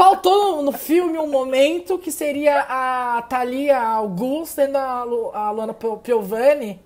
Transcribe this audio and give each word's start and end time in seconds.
Faltou 0.00 0.62
no 0.62 0.72
filme 0.72 1.18
um 1.18 1.26
momento 1.26 1.98
que 1.98 2.10
seria 2.10 2.60
a 2.60 3.20
Thalia 3.20 3.78
Augusto 3.78 4.54
sendo 4.54 4.78
a, 4.78 5.04
Lu, 5.04 5.30
a 5.34 5.50
Luana 5.50 5.74
Piovani. 5.74 6.80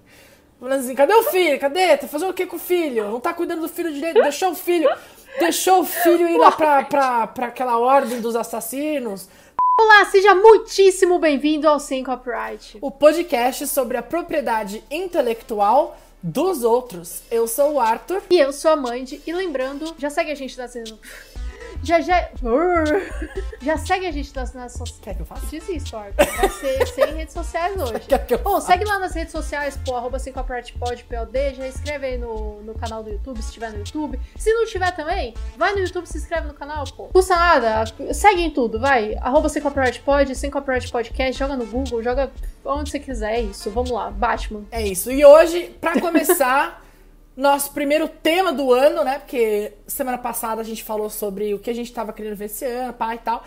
Falando 0.59 0.81
assim, 0.81 0.97
cadê 0.97 1.15
o 1.15 1.23
filho? 1.23 1.61
Cadê? 1.61 1.97
Tá 1.97 2.09
fazendo 2.09 2.31
o 2.31 2.35
que 2.35 2.45
com 2.45 2.57
o 2.57 2.59
filho? 2.59 3.09
Não 3.13 3.21
tá 3.21 3.33
cuidando 3.33 3.61
do 3.61 3.69
filho 3.69 3.95
direito, 3.95 4.21
deixou 4.21 4.51
o 4.51 4.55
filho. 4.57 4.91
Deixou 5.39 5.83
o 5.83 5.85
filho 5.85 6.29
ir 6.29 6.37
lá 6.39 6.51
pra, 6.51 6.83
pra, 6.83 7.27
pra 7.29 7.47
aquela 7.47 7.79
ordem 7.79 8.21
dos 8.21 8.35
assassinos. 8.35 9.29
Olá, 9.81 10.07
seja 10.07 10.35
muitíssimo 10.35 11.21
bem-vindo 11.21 11.69
ao 11.69 11.79
Sem 11.79 12.03
Copyright. 12.03 12.79
O 12.81 12.91
podcast 12.91 13.69
sobre 13.69 13.97
a 13.97 14.03
propriedade 14.03 14.83
intelectual 14.91 15.97
dos 16.21 16.65
outros. 16.65 17.23
Eu 17.31 17.47
sou 17.47 17.75
o 17.75 17.81
Arthur. 17.81 18.25
E 18.29 18.41
eu 18.41 18.53
sou 18.53 18.73
a 18.73 18.77
Mandy. 18.77 19.23
E 19.25 19.33
lembrando, 19.33 19.95
já 19.99 20.11
segue 20.11 20.33
a 20.33 20.35
gente 20.35 20.59
nas 20.59 20.75
redes 20.75 20.99
já, 21.83 22.01
já. 22.01 22.31
Já 23.63 23.79
segue 23.79 24.07
a 24.07 24.13
gente 24.13 24.35
nas, 24.37 24.53
nas 24.53 24.73
sociais. 24.73 25.01
Quer 25.01 25.15
que 25.15 25.23
eu 25.23 25.27
faça? 25.27 25.47
Diz 25.47 25.67
isso, 25.71 25.97
Arthur. 25.97 26.27
Vai 26.37 26.51
ser 26.51 26.87
sem 26.87 27.15
redes 27.15 27.33
sociais 27.33 27.81
hoje. 27.81 28.01
Quer 28.07 28.27
que 28.27 28.35
eu 28.35 28.39
Bom, 28.39 28.61
segue 28.61 28.85
lá 28.85 28.99
nas 28.99 29.15
redes 29.15 29.33
sociais, 29.33 29.79
pô, 29.83 29.97
arroba 29.97 30.19
sem 30.19 30.35
pod, 30.35 30.75
POD. 31.05 31.55
Já 31.55 31.67
inscreve 31.67 32.07
aí 32.07 32.19
no, 32.19 32.61
no 32.63 32.75
canal 32.75 33.03
do 33.03 33.09
YouTube, 33.09 33.41
se 33.43 33.53
tiver 33.53 33.71
no 33.71 33.79
YouTube. 33.79 34.21
Se 34.37 34.53
não 34.53 34.67
tiver 34.67 34.91
também, 34.93 35.35
vai 35.57 35.73
no 35.73 35.79
YouTube, 35.79 36.05
se 36.07 36.19
inscreve 36.19 36.47
no 36.47 36.53
canal, 36.53 36.85
pô. 36.95 37.05
Custa 37.05 37.35
nada, 37.35 37.85
segue 38.13 38.43
em 38.43 38.51
tudo, 38.51 38.79
vai. 38.79 39.17
Arroba 39.23 39.49
sem 39.49 39.63
pod, 39.63 40.35
sem 40.35 40.51
podcast, 40.51 41.39
joga 41.39 41.57
no 41.57 41.65
Google, 41.65 42.03
joga 42.03 42.31
onde 42.65 42.91
você 42.91 42.99
quiser. 42.99 43.35
É 43.37 43.41
isso, 43.41 43.71
vamos 43.71 43.91
lá. 43.91 44.11
Batman. 44.11 44.65
É 44.71 44.87
isso. 44.87 45.11
E 45.11 45.25
hoje, 45.25 45.75
pra 45.81 45.99
começar 45.99 46.84
nosso 47.37 47.73
primeiro 47.73 48.09
tema 48.09 48.53
do 48.53 48.73
ano, 48.73 49.03
né? 49.03 49.19
Porque 49.19 49.73
semana 49.87 50.19
passada 50.19 50.61
a 50.61 50.65
gente 50.65 50.85
falou 50.85 51.11
sobre 51.11 51.55
o 51.55 51.59
que 51.59 51.71
a 51.71 51.75
gente 51.75 51.89
estava 51.89 52.13
querendo 52.13 52.37
ver 52.37 52.47
esse 52.47 52.65
ano, 52.65 52.93
pai 52.93 53.17
e 53.17 53.19
tal. 53.19 53.43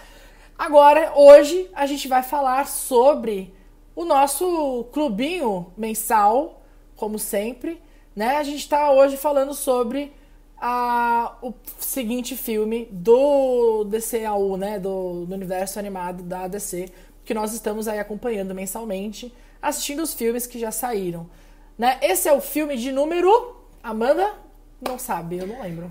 Agora, 0.58 1.14
hoje, 1.16 1.70
a 1.74 1.86
gente 1.86 2.08
vai 2.08 2.24
falar 2.24 2.68
sobre 2.68 3.54
o 3.96 4.04
nosso 4.04 4.86
clubinho 4.92 5.72
mensal, 5.78 6.62
como 6.96 7.18
sempre, 7.18 7.82
né? 8.16 8.38
A 8.38 8.44
gente 8.44 8.60
está 8.60 8.92
hoje 8.92 9.16
falando 9.16 9.54
sobre 9.54 10.12
a, 10.60 11.38
o 11.42 11.54
seguinte 11.80 12.36
filme 12.36 12.88
do 12.92 13.86
DCAU, 13.86 14.58
né? 14.58 14.80
Do, 14.80 15.26
do 15.26 15.34
universo 15.34 15.80
animado 15.80 16.24
da 16.24 16.48
DC, 16.48 16.90
que 17.24 17.34
nós 17.34 17.54
estamos 17.54 17.88
aí 17.88 18.00
acompanhando 18.00 18.54
mensalmente, 18.54 19.34
assistindo 19.62 20.02
os 20.02 20.14
filmes 20.14 20.46
que 20.46 20.60
já 20.60 20.72
saíram. 20.72 21.30
Né? 21.78 22.00
Esse 22.02 22.28
é 22.28 22.34
o 22.34 22.42
filme 22.42 22.76
de 22.76 22.92
número 22.92 23.57
Amanda 23.88 24.36
não 24.82 25.00
sabe, 25.00 25.38
eu 25.38 25.48
não 25.48 25.62
lembro. 25.62 25.90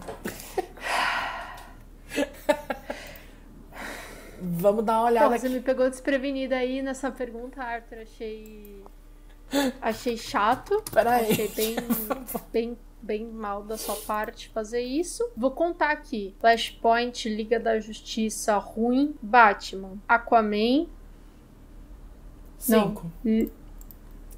Vamos 4.39 4.85
dar 4.85 4.99
uma 4.99 5.07
olhada. 5.07 5.31
Pô, 5.31 5.39
você 5.39 5.49
me 5.49 5.63
pegou 5.63 5.89
desprevenida 5.89 6.57
aí 6.57 6.83
nessa 6.83 7.11
pergunta, 7.11 7.63
Arthur. 7.63 8.01
Achei. 8.01 8.85
Achei 9.81 10.19
chato. 10.19 10.83
Peraí. 10.93 11.33
Achei 11.33 11.49
bem, 11.49 11.77
bem, 12.53 12.79
bem 13.01 13.25
mal 13.25 13.63
da 13.63 13.79
sua 13.79 13.97
parte 13.97 14.51
fazer 14.51 14.83
isso. 14.83 15.27
Vou 15.35 15.53
contar 15.53 15.91
aqui: 15.91 16.35
Flashpoint, 16.39 17.31
Liga 17.31 17.59
da 17.59 17.81
Justiça 17.81 18.59
ruim, 18.59 19.17
Batman, 19.23 19.97
Aquaman. 20.07 20.87
Cinco. 22.59 23.11
Não. 23.25 23.51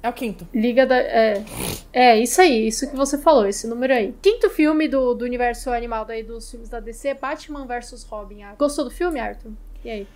É 0.01 0.07
o 0.07 0.13
quinto. 0.13 0.47
Liga 0.53 0.85
da. 0.85 0.97
É, 0.97 1.43
é, 1.91 2.17
isso 2.19 2.39
aí, 2.39 2.67
isso 2.67 2.89
que 2.89 2.95
você 2.95 3.17
falou, 3.17 3.45
esse 3.45 3.67
número 3.67 3.93
aí. 3.93 4.15
Quinto 4.21 4.49
filme 4.49 4.87
do, 4.87 5.13
do 5.13 5.25
universo 5.25 5.69
animado 5.71 6.11
aí 6.11 6.23
dos 6.23 6.49
filmes 6.49 6.69
da 6.69 6.79
DC, 6.79 7.15
Batman 7.15 7.65
vs 7.65 8.03
Robin. 8.03 8.39
Gostou 8.57 8.85
do 8.85 8.91
filme, 8.91 9.19
Arthur? 9.19 9.51
E 9.83 9.89
aí? 9.89 10.07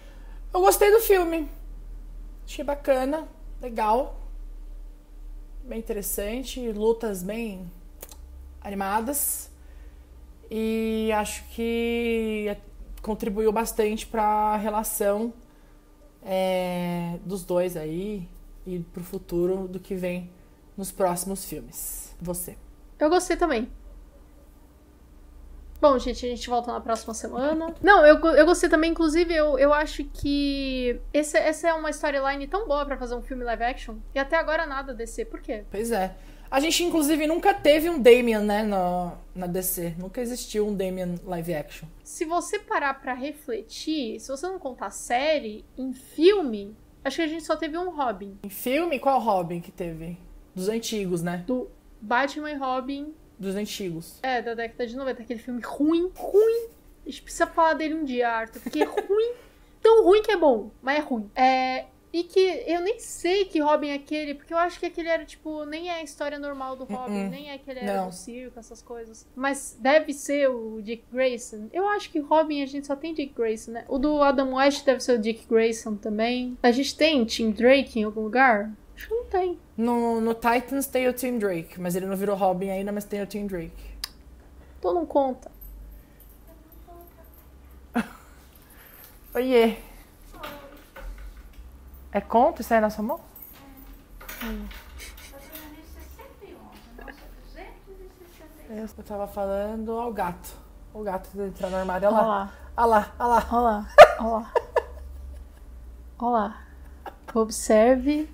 Eu 0.54 0.62
gostei 0.62 0.90
do 0.90 1.00
filme. 1.00 1.50
Achei 2.46 2.64
bacana, 2.64 3.28
legal. 3.62 4.20
Bem 5.66 5.80
interessante, 5.80 6.72
lutas 6.72 7.22
bem 7.22 7.70
animadas. 8.62 9.50
E 10.50 11.10
acho 11.14 11.44
que 11.50 12.56
contribuiu 13.02 13.52
bastante 13.52 14.06
para 14.06 14.24
a 14.24 14.56
relação 14.56 15.34
é, 16.24 17.18
dos 17.26 17.44
dois 17.44 17.76
aí 17.76 18.28
e 18.66 18.80
pro 18.80 19.04
futuro 19.04 19.68
do 19.68 19.80
que 19.80 19.96
vem 19.96 20.30
nos 20.78 20.92
próximos 20.92 21.46
filmes. 21.46 22.16
Você. 22.22 22.58
Eu 23.00 23.10
gostei 23.10 23.36
também. 23.36 23.70
Bom, 25.84 26.00
gente, 26.00 26.26
a 26.26 26.30
gente 26.30 26.50
volta 26.50 26.72
na 26.72 26.80
próxima 26.80 27.14
semana. 27.14 27.76
Não, 27.82 28.06
eu, 28.06 28.18
eu 28.36 28.46
gostei 28.46 28.70
também, 28.70 28.92
inclusive, 28.92 29.36
eu, 29.36 29.60
eu 29.60 29.74
acho 29.74 30.06
que 30.06 30.98
esse, 31.14 31.38
essa 31.38 31.68
é 31.68 31.74
uma 31.74 31.90
storyline 31.90 32.48
tão 32.48 32.66
boa 32.66 32.86
para 32.86 32.96
fazer 32.96 33.16
um 33.16 33.22
filme 33.22 33.44
live 33.44 33.64
action. 33.64 33.96
E 34.16 34.20
até 34.20 34.38
agora 34.38 34.66
nada 34.66 34.94
DC. 34.94 35.26
Por 35.26 35.42
quê? 35.42 35.66
Pois 35.70 35.92
é. 35.92 36.16
A 36.50 36.62
gente, 36.62 36.84
inclusive, 36.84 37.28
nunca 37.28 37.54
teve 37.54 37.90
um 37.90 38.02
Damian, 38.02 38.42
né, 38.42 38.64
no, 38.64 39.12
na 39.36 39.46
DC. 39.46 39.96
Nunca 39.98 40.22
existiu 40.22 40.66
um 40.68 40.74
Damian 40.74 41.16
live 41.26 41.54
action. 41.54 41.90
Se 42.02 42.24
você 42.24 42.60
parar 42.60 43.02
para 43.02 43.14
refletir, 43.14 44.22
se 44.22 44.30
você 44.30 44.48
não 44.48 44.60
contar 44.60 44.90
série, 44.92 45.66
em 45.78 45.92
filme, 45.92 46.78
Acho 47.04 47.18
que 47.18 47.22
a 47.22 47.28
gente 47.28 47.44
só 47.44 47.56
teve 47.56 47.78
um 47.78 47.90
Robin. 47.90 48.38
Em 48.44 48.50
filme, 48.50 48.98
qual 49.00 49.20
Robin 49.20 49.60
que 49.60 49.72
teve? 49.72 50.18
Dos 50.56 50.70
antigos, 50.70 51.22
né? 51.22 51.44
Do 51.46 51.70
Batman 52.00 52.52
e 52.52 52.56
Robin. 52.56 53.14
Dos 53.38 53.56
antigos. 53.56 54.20
É, 54.24 54.42
da 54.42 54.54
década 54.54 54.88
de 54.88 54.96
90. 54.96 55.22
Aquele 55.22 55.40
filme 55.40 55.62
ruim, 55.62 56.10
ruim. 56.16 56.68
A 57.06 57.10
gente 57.10 57.22
precisa 57.22 57.48
falar 57.48 57.74
dele 57.74 57.96
um 57.96 58.06
dia, 58.06 58.30
Arthur. 58.30 58.62
Porque 58.62 58.82
é 58.82 58.86
ruim. 58.88 59.34
Tão 59.82 60.04
ruim 60.06 60.22
que 60.22 60.32
é 60.32 60.38
bom, 60.38 60.72
mas 60.82 61.00
é 61.00 61.02
ruim. 61.02 61.30
É, 61.36 61.86
e 62.14 62.24
que 62.24 62.64
eu 62.68 62.80
nem 62.82 63.00
sei 63.00 63.46
que 63.46 63.60
Robin 63.60 63.88
é 63.88 63.96
aquele, 63.96 64.36
porque 64.36 64.54
eu 64.54 64.58
acho 64.60 64.80
que 64.80 64.86
aquele 64.86 65.10
era, 65.10 65.26
tipo, 65.26 65.66
nem 65.66 65.90
é 65.90 65.96
a 65.96 66.04
história 66.04 66.38
normal 66.38 66.76
do 66.76 66.84
Robin, 66.84 67.24
uh 67.24 67.26
-uh. 67.26 67.30
nem 67.30 67.50
é 67.50 67.58
que 67.58 67.72
ele 67.72 67.80
era 67.80 68.02
Não. 68.02 68.10
do 68.10 68.14
circo, 68.14 68.60
essas 68.60 68.84
coisas. 68.84 69.28
Mas 69.36 69.76
deve 69.80 70.14
ser 70.14 70.48
o 70.48 70.80
Dick 70.80 71.04
Grayson. 71.12 71.70
Eu 71.74 71.88
acho 71.90 72.12
que 72.12 72.20
Robin 72.20 72.62
a 72.62 72.68
gente 72.68 72.86
só 72.86 72.96
tem 72.96 73.16
Dick 73.16 73.34
Grayson, 73.34 73.72
né? 73.72 73.86
O 73.88 73.98
do 73.98 74.22
Adam 74.22 74.54
West 74.54 74.86
deve 74.86 75.00
ser 75.00 75.18
o 75.18 75.20
Dick 75.20 75.48
Grayson 75.50 75.96
também. 75.96 76.56
A 76.62 76.72
gente 76.72 76.96
tem 76.96 77.26
Tim 77.26 77.50
Drake 77.50 78.00
em 78.00 78.04
algum 78.04 78.22
lugar? 78.22 78.72
Acho 78.96 79.08
que 79.08 79.16
não 79.16 79.26
tem. 79.26 79.60
No, 79.76 80.22
no 80.22 80.36
Titans 80.36 80.86
tem 80.86 81.08
o 81.08 81.14
Tim 81.14 81.40
Drake, 81.40 81.82
mas 81.82 81.96
ele 81.96 82.06
não 82.06 82.16
virou 82.16 82.36
Robin 82.36 82.70
ainda, 82.70 82.92
mas 82.92 83.06
tem 83.06 83.24
o 83.24 83.26
Tim 83.26 83.48
Drake. 83.48 83.74
Então 84.78 84.94
não 84.94 85.08
conta. 85.08 85.52
Oiê. 89.34 89.78
É 92.14 92.22
conto 92.22 92.62
isso 92.62 92.74
aí 92.74 92.80
na 92.80 92.92
sua 92.92 93.04
mão? 93.04 93.20
Hum. 94.44 94.66
Eu 98.70 98.88
tava 99.04 99.28
falando 99.28 99.92
ao 99.94 100.14
gato. 100.14 100.56
O 100.94 101.02
gato 101.02 101.30
entrar 101.42 101.70
no 101.70 101.78
armário. 101.78 102.08
Olha 102.08 102.22
lá. 102.22 102.54
Olha 102.78 102.86
lá, 102.86 103.14
olha 103.20 103.28
lá. 103.28 103.48
Olha 103.52 103.62
lá, 103.62 103.88
olha 104.20 104.30
lá. 104.30 104.54
Olha 106.20 106.30
lá. 106.30 106.64
Observe. 107.34 108.30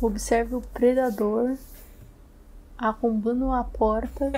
Observe 0.00 0.54
o 0.54 0.60
predador 0.60 1.56
arrombando 2.78 3.52
a 3.52 3.62
porta. 3.62 4.32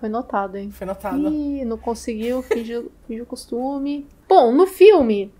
Foi 0.00 0.08
notado, 0.08 0.56
hein? 0.56 0.70
Foi 0.70 0.86
notado. 0.86 1.28
Ih, 1.28 1.64
não 1.64 1.76
conseguiu, 1.76 2.42
finge 2.42 2.76
o 2.78 3.26
costume. 3.26 4.06
Bom, 4.28 4.52
no 4.52 4.66
filme, 4.66 5.32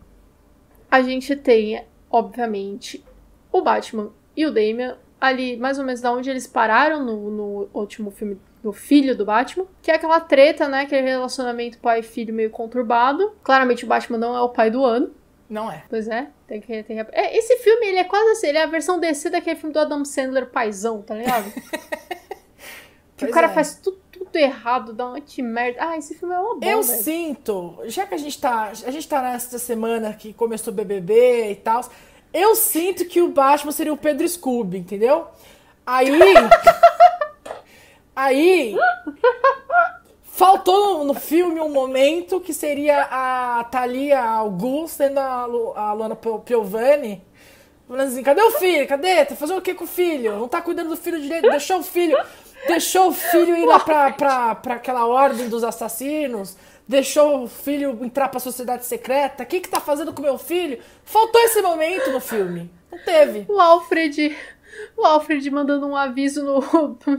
a 0.91 1.03
gente 1.03 1.37
tem, 1.37 1.85
obviamente, 2.11 3.05
o 3.53 3.61
Batman 3.61 4.11
e 4.37 4.47
o 4.47 4.51
Damian 4.51 4.97
ali, 5.21 5.57
mais 5.57 5.79
ou 5.79 5.85
menos 5.85 6.01
da 6.01 6.13
onde 6.13 6.31
eles 6.31 6.47
pararam 6.47 7.05
no, 7.05 7.31
no 7.31 7.71
último 7.75 8.11
filme 8.11 8.39
do 8.63 8.73
filho 8.73 9.17
do 9.17 9.25
Batman, 9.25 9.67
que 9.83 9.91
é 9.91 9.95
aquela 9.95 10.21
treta, 10.21 10.69
né, 10.69 10.83
aquele 10.83 11.09
relacionamento 11.09 11.79
pai-filho 11.79 12.35
meio 12.35 12.51
conturbado. 12.51 13.33
Claramente 13.43 13.85
o 13.85 13.89
Batman 13.89 14.19
não 14.19 14.37
é 14.37 14.41
o 14.41 14.49
pai 14.49 14.71
do 14.71 14.85
ano. 14.85 15.13
Não 15.49 15.71
é. 15.71 15.85
Pois 15.89 16.09
é. 16.09 16.29
Tem 16.47 16.61
que, 16.61 16.83
tem 16.83 17.05
que... 17.05 17.11
É, 17.13 17.37
esse 17.37 17.57
filme, 17.59 17.87
ele 17.87 17.99
é 17.99 18.05
quase 18.05 18.31
assim, 18.31 18.49
ele 18.49 18.59
é 18.59 18.63
a 18.63 18.67
versão 18.67 19.01
DC 19.01 19.31
daquele 19.31 19.57
filme 19.57 19.73
do 19.73 19.79
Adam 19.79 20.05
Sandler 20.05 20.47
paizão, 20.47 21.03
tá 21.03 21.15
ligado? 21.15 21.51
que 23.17 23.25
o 23.25 23.31
cara 23.31 23.47
é. 23.47 23.51
faz 23.51 23.77
tudo 23.77 23.99
tudo 24.29 24.37
errado, 24.37 24.93
dá 24.93 25.07
uma 25.07 25.23
merda. 25.39 25.79
Ah, 25.81 25.97
esse 25.97 26.15
filme 26.15 26.35
é 26.35 26.39
uma 26.39 26.55
boa. 26.55 26.73
Eu 26.73 26.83
velho. 26.83 27.03
sinto, 27.03 27.79
já 27.87 28.07
que 28.07 28.15
a 28.15 28.19
gente 28.19 28.39
tá. 28.39 28.69
A 28.69 28.91
gente 28.91 29.09
tá 29.09 29.23
nessa 29.23 29.59
semana 29.59 30.13
que 30.13 30.33
começou 30.33 30.73
o 30.73 30.77
BBB 30.77 31.51
e 31.51 31.57
tal. 31.57 31.83
Eu 32.33 32.55
sinto 32.55 33.07
que 33.07 33.23
o 33.23 33.29
Batman 33.29 33.73
seria 33.73 33.93
o 33.93 33.97
Pedro 33.97 34.29
Scooby, 34.29 34.79
entendeu? 34.79 35.27
Aí. 35.87 36.11
aí. 38.15 38.77
Faltou 40.23 41.05
no 41.05 41.15
filme 41.15 41.61
um 41.61 41.71
momento 41.71 42.39
que 42.39 42.55
seria 42.55 43.09
a 43.11 43.65
Thalia 43.65 44.21
Augusto 44.21 44.99
sendo 44.99 45.19
a, 45.19 45.47
Lu, 45.47 45.73
a 45.75 45.93
Luana 45.93 46.15
Piovani. 46.15 47.27
Falando 47.89 48.09
assim, 48.09 48.23
cadê 48.23 48.43
o 48.43 48.53
filho? 48.53 48.87
Cadê? 48.87 49.25
Tá 49.25 49.35
fazendo 49.35 49.59
o 49.59 49.63
que 49.63 49.75
com 49.75 49.85
o 49.85 49.89
filho? 49.89 50.39
Não 50.39 50.47
tá 50.47 50.61
cuidando 50.61 50.91
do 50.91 50.97
filho 50.97 51.21
direito, 51.21 51.49
deixou 51.49 51.79
o 51.79 51.83
filho 51.83 52.17
deixou 52.67 53.09
o 53.09 53.13
filho 53.13 53.57
ir 53.57 53.67
lá 53.67 53.81
pra, 53.81 54.11
pra, 54.13 54.55
pra 54.55 54.75
aquela 54.75 55.07
ordem 55.07 55.49
dos 55.49 55.63
assassinos, 55.65 56.57
deixou 56.87 57.45
o 57.45 57.49
filho 57.49 58.05
entrar 58.05 58.29
pra 58.29 58.41
sociedade 58.41 58.85
secreta? 58.85 59.43
O 59.43 59.47
que 59.47 59.61
que 59.61 59.69
tá 59.69 59.81
fazendo 59.81 60.13
com 60.13 60.23
meu 60.23 60.39
filho? 60.39 60.79
Faltou 61.05 61.41
esse 61.43 61.63
momento 61.63 62.11
no 62.11 62.21
filme. 62.21 62.71
Não 62.91 62.99
teve. 62.99 63.45
O 63.49 63.61
Alfred. 63.61 64.37
O 64.97 65.05
Alfred 65.05 65.51
mandando 65.51 65.87
um 65.87 65.97
aviso 65.97 66.43
no, 66.43 66.61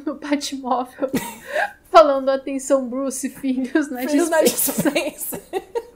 no 0.06 0.16
Batmóvel. 0.16 1.10
falando 1.90 2.30
atenção, 2.30 2.88
Bruce, 2.88 3.30
filhos 3.30 3.90
na 3.90 4.02
Filhos 4.02 4.30
na 4.30 4.42
dispensa. 4.44 5.42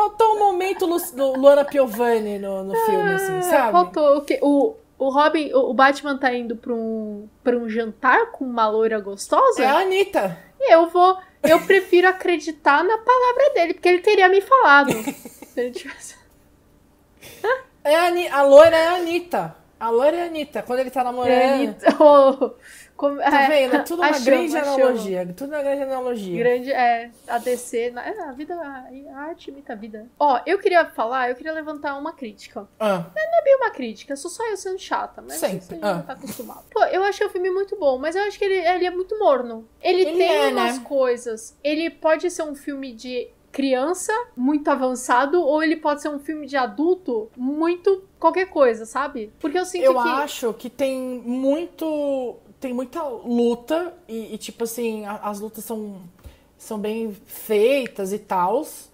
Faltou 0.00 0.36
um 0.36 0.38
momento 0.38 0.86
Lu, 0.86 0.96
Lu- 1.14 1.36
Luana 1.36 1.64
Piovani 1.64 2.38
no, 2.38 2.64
no 2.64 2.74
filme, 2.86 3.12
assim, 3.12 3.38
Ah, 3.38 3.42
sabe? 3.42 3.72
Faltou 3.72 4.16
o 4.18 4.22
quê? 4.22 4.38
O, 4.42 4.74
o 4.98 5.08
Robin, 5.10 5.52
o 5.52 5.70
o 5.70 5.74
Batman 5.74 6.16
tá 6.16 6.32
indo 6.34 6.56
pra 6.56 6.72
um, 6.72 7.28
pra 7.44 7.56
um 7.56 7.68
jantar 7.68 8.30
com 8.32 8.44
uma 8.44 8.68
loira 8.68 8.98
gostosa? 9.00 9.62
É 9.62 9.66
a 9.66 9.78
Anitta. 9.80 10.38
E 10.58 10.72
eu 10.74 10.88
vou. 10.88 11.16
Eu 11.42 11.60
prefiro 11.62 12.06
acreditar 12.08 12.82
na 12.84 12.98
palavra 12.98 13.50
dele, 13.54 13.74
porque 13.74 13.88
ele 13.88 14.00
teria 14.00 14.28
me 14.28 14.40
falado. 14.40 14.92
Se 15.02 15.60
ele 15.60 15.70
tivesse. 15.70 16.14
É 17.84 17.94
a, 17.96 18.38
a 18.38 18.42
loira 18.42 18.76
é 18.76 18.86
a 18.88 18.94
Anitta. 18.96 19.56
A 19.78 19.88
loira 19.90 20.16
é 20.18 20.22
a 20.22 20.26
Anitta. 20.26 20.62
Quando 20.62 20.80
ele 20.80 20.90
tá 20.90 21.02
namorando. 21.02 21.32
Ele- 21.62 21.74
oh, 21.98 22.50
como- 23.00 23.16
Tá 23.16 23.42
é, 23.44 23.48
vendo? 23.48 23.76
É 23.76 23.78
tudo 23.82 24.00
uma 24.00 24.08
achamos, 24.08 24.24
grande 24.26 24.56
achamos. 24.56 24.78
analogia. 24.78 25.34
Tudo 25.34 25.54
uma 25.54 25.62
grande 25.62 25.82
analogia. 25.82 26.38
Grande, 26.38 26.70
é, 26.70 27.10
a 27.26 27.38
DC, 27.38 27.94
é, 27.96 28.22
a 28.22 28.32
vida, 28.32 28.54
a 28.54 29.18
arte 29.18 29.50
imita 29.50 29.72
a 29.72 29.76
vida. 29.76 30.06
Ó, 30.18 30.38
eu 30.44 30.58
queria 30.58 30.84
falar, 30.84 31.30
eu 31.30 31.34
queria 31.34 31.52
levantar 31.54 31.96
uma 31.96 32.12
crítica. 32.12 32.68
Ah, 32.78 33.06
Não 33.16 33.38
é 33.38 33.42
bem 33.42 33.56
uma 33.56 33.70
crítica, 33.70 34.14
sou 34.16 34.30
só 34.30 34.46
eu 34.46 34.56
sendo 34.58 34.78
chata, 34.78 35.22
mas 35.22 35.36
Sempre, 35.36 35.76
isso 35.76 35.78
a 35.80 35.90
ah. 35.90 36.02
tá 36.02 36.12
acostumado. 36.12 36.64
Pô, 36.70 36.84
eu 36.84 37.02
achei 37.02 37.26
o 37.26 37.30
filme 37.30 37.50
muito 37.50 37.74
bom, 37.76 37.96
mas 37.96 38.14
eu 38.14 38.22
acho 38.24 38.38
que 38.38 38.44
ele, 38.44 38.56
ele 38.68 38.84
é 38.84 38.90
muito 38.90 39.18
morno. 39.18 39.66
Ele, 39.80 40.02
Ele 40.02 40.18
tem 40.18 40.46
é, 40.46 40.48
umas 40.48 40.78
né? 40.78 40.84
coisas. 40.84 41.56
Ele 41.64 41.88
pode 41.88 42.30
ser 42.30 42.42
um 42.42 42.54
filme 42.54 42.92
de 42.92 43.28
criança, 43.50 44.12
muito 44.36 44.68
avançado, 44.68 45.42
ou 45.42 45.62
ele 45.62 45.76
pode 45.76 46.02
ser 46.02 46.08
um 46.08 46.18
filme 46.18 46.46
de 46.46 46.56
adulto, 46.56 47.30
muito 47.36 48.04
qualquer 48.18 48.46
coisa, 48.46 48.84
sabe? 48.86 49.32
Porque 49.40 49.58
eu 49.58 49.64
sinto 49.64 49.84
eu 49.84 49.94
que. 49.94 50.08
acho 50.08 50.52
que 50.54 50.70
tem 50.70 50.98
muito. 51.00 52.36
Tem 52.60 52.72
muita 52.74 53.02
luta. 53.02 53.94
E, 54.06 54.34
e, 54.34 54.38
tipo 54.38 54.64
assim, 54.64 55.04
a- 55.06 55.16
as 55.22 55.40
lutas 55.40 55.64
são, 55.64 56.02
são 56.58 56.78
bem 56.78 57.12
feitas 57.26 58.12
e 58.12 58.18
tals. 58.18 58.90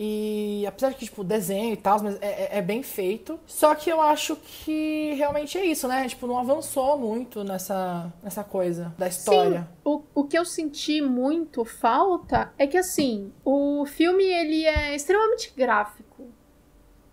E 0.00 0.64
apesar 0.66 0.90
de 0.90 0.94
que, 0.96 1.06
tipo, 1.06 1.24
desenho 1.24 1.72
e 1.72 1.76
tal, 1.76 2.00
mas 2.00 2.14
é, 2.22 2.26
é- 2.54 2.58
é 2.58 2.62
bem 2.62 2.84
feito. 2.84 3.38
Só 3.46 3.74
que 3.74 3.90
eu 3.90 4.00
acho 4.00 4.36
que 4.36 5.12
realmente 5.14 5.58
é 5.58 5.64
isso, 5.64 5.88
né? 5.88 6.06
Tipo, 6.08 6.26
não 6.28 6.38
avançou 6.38 6.96
muito 6.96 7.42
nessa, 7.42 8.12
nessa 8.22 8.44
coisa 8.44 8.94
da 8.96 9.08
história. 9.08 9.62
Sim, 9.62 9.66
o, 9.84 10.02
o 10.14 10.24
que 10.24 10.38
eu 10.38 10.44
senti 10.44 11.00
muito 11.00 11.64
falta 11.64 12.52
é 12.56 12.64
que, 12.66 12.76
assim, 12.78 13.32
o 13.44 13.84
filme 13.86 14.22
ele 14.22 14.64
é 14.66 14.94
extremamente 14.94 15.52
gráfico 15.56 16.26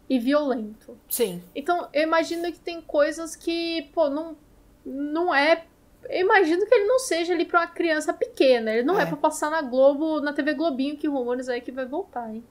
e 0.08 0.20
violento. 0.20 0.96
Sim. 1.10 1.42
Então, 1.56 1.88
eu 1.92 2.04
imagino 2.04 2.52
que 2.52 2.60
tem 2.60 2.82
coisas 2.82 3.36
que, 3.36 3.90
pô, 3.96 4.12
não, 4.12 4.38
não 4.86 5.34
é. 5.34 5.66
Eu 6.10 6.22
imagino 6.22 6.66
que 6.66 6.74
ele 6.74 6.86
não 6.86 7.00
seja 7.00 7.34
ali 7.34 7.46
pra 7.46 7.62
uma 7.62 7.68
criança 7.68 8.14
pequena. 8.14 8.72
Ele 8.72 8.84
não 8.84 9.00
é, 9.00 9.04
É. 9.04 9.06
pra 9.06 9.18
passar 9.18 9.50
na 9.50 9.62
Globo, 9.62 10.20
na 10.22 10.34
TV 10.34 10.54
Globinho, 10.54 10.98
que 10.98 11.08
rumores 11.08 11.50
aí 11.50 11.62
que 11.62 11.72
vai 11.72 11.86
voltar, 11.86 12.30
hein? 12.34 12.44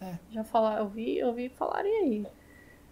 É. 0.00 0.14
Já 0.30 0.44
falar, 0.44 0.78
eu 0.78 0.88
vi, 0.88 1.18
eu 1.18 1.32
vi 1.32 1.48
falarem 1.48 1.92
aí. 2.02 2.26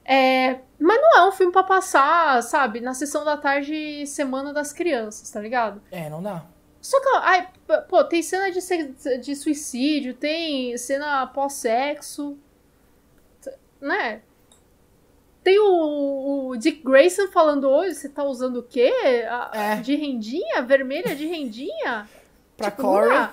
É, 0.04 0.60
mas 0.78 1.00
não 1.00 1.18
é 1.18 1.28
um 1.28 1.32
filme 1.32 1.52
pra 1.52 1.62
passar, 1.64 2.40
sabe, 2.42 2.80
na 2.80 2.94
sessão 2.94 3.24
da 3.24 3.36
tarde 3.36 4.06
semana 4.06 4.52
das 4.52 4.72
crianças, 4.72 5.28
tá 5.30 5.40
ligado? 5.40 5.82
É, 5.90 6.08
não 6.08 6.22
dá. 6.22 6.46
Só 6.80 7.00
que, 7.00 7.08
ai, 7.22 7.48
pô, 7.88 8.04
tem 8.04 8.22
cena 8.22 8.50
de, 8.52 8.60
de 9.20 9.34
suicídio, 9.34 10.14
tem 10.14 10.76
cena 10.78 11.26
pós-sexo, 11.26 12.38
né? 13.80 14.22
Tem 15.46 15.60
o, 15.60 16.48
o 16.48 16.56
Dick 16.56 16.82
Grayson 16.82 17.28
falando, 17.28 17.70
oi, 17.70 17.94
você 17.94 18.08
tá 18.08 18.25
usando 18.25 18.56
o 18.56 18.62
quê? 18.64 18.93
A- 19.31 19.52
É. 19.54 19.76
De 19.76 19.94
rendinha? 19.94 20.60
Vermelha 20.62 21.14
de 21.14 21.25
rendinha? 21.25 22.08
Pra 22.58 22.69
Tipo, 22.69 22.82
Corey. 22.82 23.28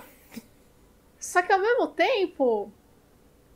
Só 1.18 1.42
que 1.42 1.52
ao 1.52 1.58
mesmo 1.58 1.88
tempo, 1.88 2.70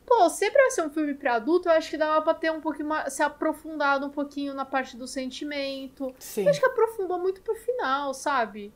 pô, 0.05 0.29
sempre 0.29 0.59
vai 0.61 0.71
ser 0.71 0.81
um 0.81 0.89
filme 0.89 1.13
pra 1.13 1.35
adulto, 1.35 1.69
eu 1.69 1.71
acho 1.71 1.89
que 1.89 1.95
dava 1.95 2.21
pra 2.21 2.33
ter 2.33 2.51
um 2.51 2.59
pouquinho 2.59 2.89
mais, 2.89 3.13
se 3.13 3.23
aprofundado 3.23 4.05
um 4.07 4.09
pouquinho 4.09 4.53
na 4.53 4.65
parte 4.65 4.97
do 4.97 5.07
sentimento. 5.07 6.13
Sim. 6.19 6.43
Eu 6.43 6.49
acho 6.49 6.59
que 6.59 6.65
aprofundou 6.65 7.17
muito 7.17 7.39
pro 7.41 7.55
final, 7.55 8.13
sabe? 8.13 8.73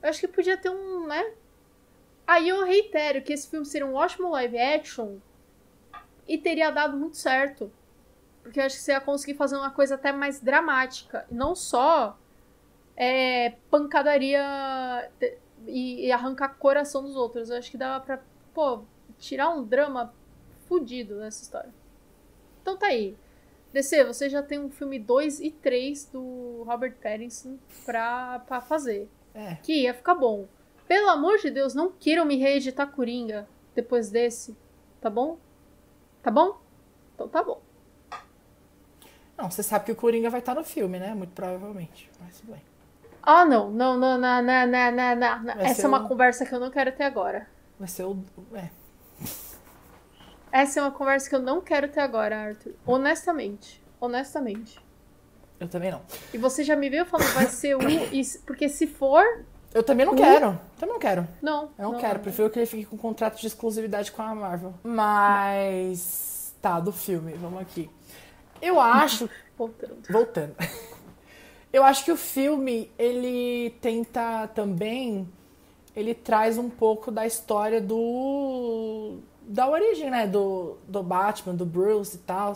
Eu 0.00 0.10
acho 0.10 0.20
que 0.20 0.28
podia 0.28 0.56
ter 0.56 0.70
um, 0.70 1.08
né? 1.08 1.32
Aí 2.24 2.48
eu 2.50 2.62
reitero 2.64 3.20
que 3.20 3.32
esse 3.32 3.48
filme 3.50 3.66
seria 3.66 3.84
um 3.84 3.94
ótimo 3.96 4.30
live 4.30 4.56
action 4.56 5.16
e 6.28 6.38
teria 6.38 6.70
dado 6.70 6.96
muito 6.96 7.16
certo. 7.16 7.72
Porque 8.46 8.60
eu 8.60 8.64
acho 8.64 8.76
que 8.76 8.82
você 8.82 8.92
ia 8.92 9.00
conseguir 9.00 9.34
fazer 9.34 9.56
uma 9.56 9.70
coisa 9.70 9.96
até 9.96 10.12
mais 10.12 10.40
dramática. 10.40 11.26
E 11.28 11.34
não 11.34 11.54
só 11.54 12.16
é, 12.96 13.56
pancadaria 13.68 14.40
e, 15.66 16.06
e 16.06 16.12
arrancar 16.12 16.50
coração 16.50 17.02
dos 17.02 17.16
outros. 17.16 17.50
Eu 17.50 17.56
acho 17.56 17.70
que 17.70 17.76
dava 17.76 18.04
pra, 18.04 18.22
pô, 18.54 18.84
tirar 19.18 19.50
um 19.50 19.64
drama 19.64 20.14
fudido 20.68 21.16
nessa 21.16 21.42
história. 21.42 21.74
Então 22.62 22.76
tá 22.76 22.86
aí. 22.86 23.16
DC, 23.72 24.04
você 24.04 24.28
já 24.28 24.42
tem 24.42 24.60
um 24.60 24.70
filme 24.70 24.98
2 24.98 25.40
e 25.40 25.50
3 25.50 26.06
do 26.06 26.62
Robert 26.64 26.94
Pattinson 27.02 27.58
pra, 27.84 28.38
pra 28.46 28.60
fazer. 28.60 29.08
É. 29.34 29.56
Que 29.56 29.82
ia 29.82 29.92
ficar 29.92 30.14
bom. 30.14 30.46
Pelo 30.86 31.10
amor 31.10 31.38
de 31.38 31.50
Deus, 31.50 31.74
não 31.74 31.90
queiram 31.90 32.24
me 32.24 32.36
reeditar 32.36 32.92
Coringa 32.92 33.48
depois 33.74 34.08
desse. 34.08 34.56
Tá 35.00 35.10
bom? 35.10 35.36
Tá 36.22 36.30
bom? 36.30 36.60
Então 37.14 37.28
tá 37.28 37.42
bom. 37.42 37.65
Não, 39.36 39.50
você 39.50 39.62
sabe 39.62 39.84
que 39.84 39.92
o 39.92 39.96
Coringa 39.96 40.30
vai 40.30 40.40
estar 40.40 40.54
no 40.54 40.64
filme, 40.64 40.98
né? 40.98 41.14
Muito 41.14 41.32
provavelmente. 41.32 42.10
Mas 42.20 42.38
tudo 42.40 42.52
bem. 42.52 42.62
Ah, 43.22 43.44
não. 43.44 43.70
Não, 43.70 43.98
não, 43.98 44.16
não, 44.18 44.42
não, 44.42 44.66
não, 44.66 44.92
não, 44.92 45.16
não, 45.16 45.42
não. 45.42 45.54
Essa 45.60 45.82
é 45.82 45.88
uma 45.88 46.00
um- 46.00 46.08
conversa 46.08 46.46
que 46.46 46.54
eu 46.54 46.60
não 46.60 46.70
quero 46.70 46.92
ter 46.92 47.04
agora. 47.04 47.46
Vai 47.78 47.88
ser 47.88 48.04
o. 48.04 48.16
É. 48.54 48.68
Essa 50.52 50.80
é 50.80 50.82
uma 50.82 50.90
conversa 50.92 51.28
que 51.28 51.34
eu 51.34 51.40
não 51.42 51.60
quero 51.60 51.88
ter 51.88 52.00
agora, 52.00 52.36
Arthur. 52.48 52.74
Honestamente. 52.86 53.82
Honestamente. 54.00 54.80
Eu 55.58 55.68
também 55.68 55.90
não. 55.90 56.00
E 56.32 56.38
você 56.38 56.62
já 56.62 56.76
me 56.76 56.88
veio 56.88 57.04
falando 57.04 57.32
vai 57.34 57.46
ser 57.46 57.74
o. 57.76 57.80
Porque 58.46 58.68
se 58.68 58.86
for. 58.86 59.24
Eu 59.74 59.82
também 59.82 60.06
não 60.06 60.14
quero. 60.14 60.58
Também 60.78 60.94
não 60.94 61.00
quero. 61.00 61.28
Não. 61.42 61.70
Eu 61.78 61.92
não, 61.92 61.98
quero. 61.98 62.20
Prefiro 62.20 62.48
que 62.48 62.58
ele 62.58 62.66
fique 62.66 62.86
com 62.86 62.96
contrato 62.96 63.38
de 63.38 63.46
exclusividade 63.46 64.12
com 64.12 64.22
a 64.22 64.34
Marvel. 64.34 64.72
Mas. 64.82 66.54
Tá, 66.62 66.80
do 66.80 66.92
filme. 66.92 67.32
Vamos 67.34 67.60
aqui. 67.60 67.90
Eu 68.60 68.80
acho. 68.80 69.28
Voltando. 69.56 69.96
Voltando. 70.10 70.56
Eu 71.72 71.82
acho 71.84 72.04
que 72.04 72.12
o 72.12 72.16
filme, 72.16 72.90
ele 72.98 73.70
tenta 73.80 74.48
também. 74.48 75.28
Ele 75.94 76.14
traz 76.14 76.58
um 76.58 76.68
pouco 76.68 77.10
da 77.10 77.26
história 77.26 77.80
do. 77.80 79.18
Da 79.42 79.68
origem, 79.68 80.10
né? 80.10 80.26
Do, 80.26 80.76
do 80.86 81.02
Batman, 81.02 81.54
do 81.54 81.64
Bruce 81.64 82.16
e 82.16 82.20
tal. 82.20 82.54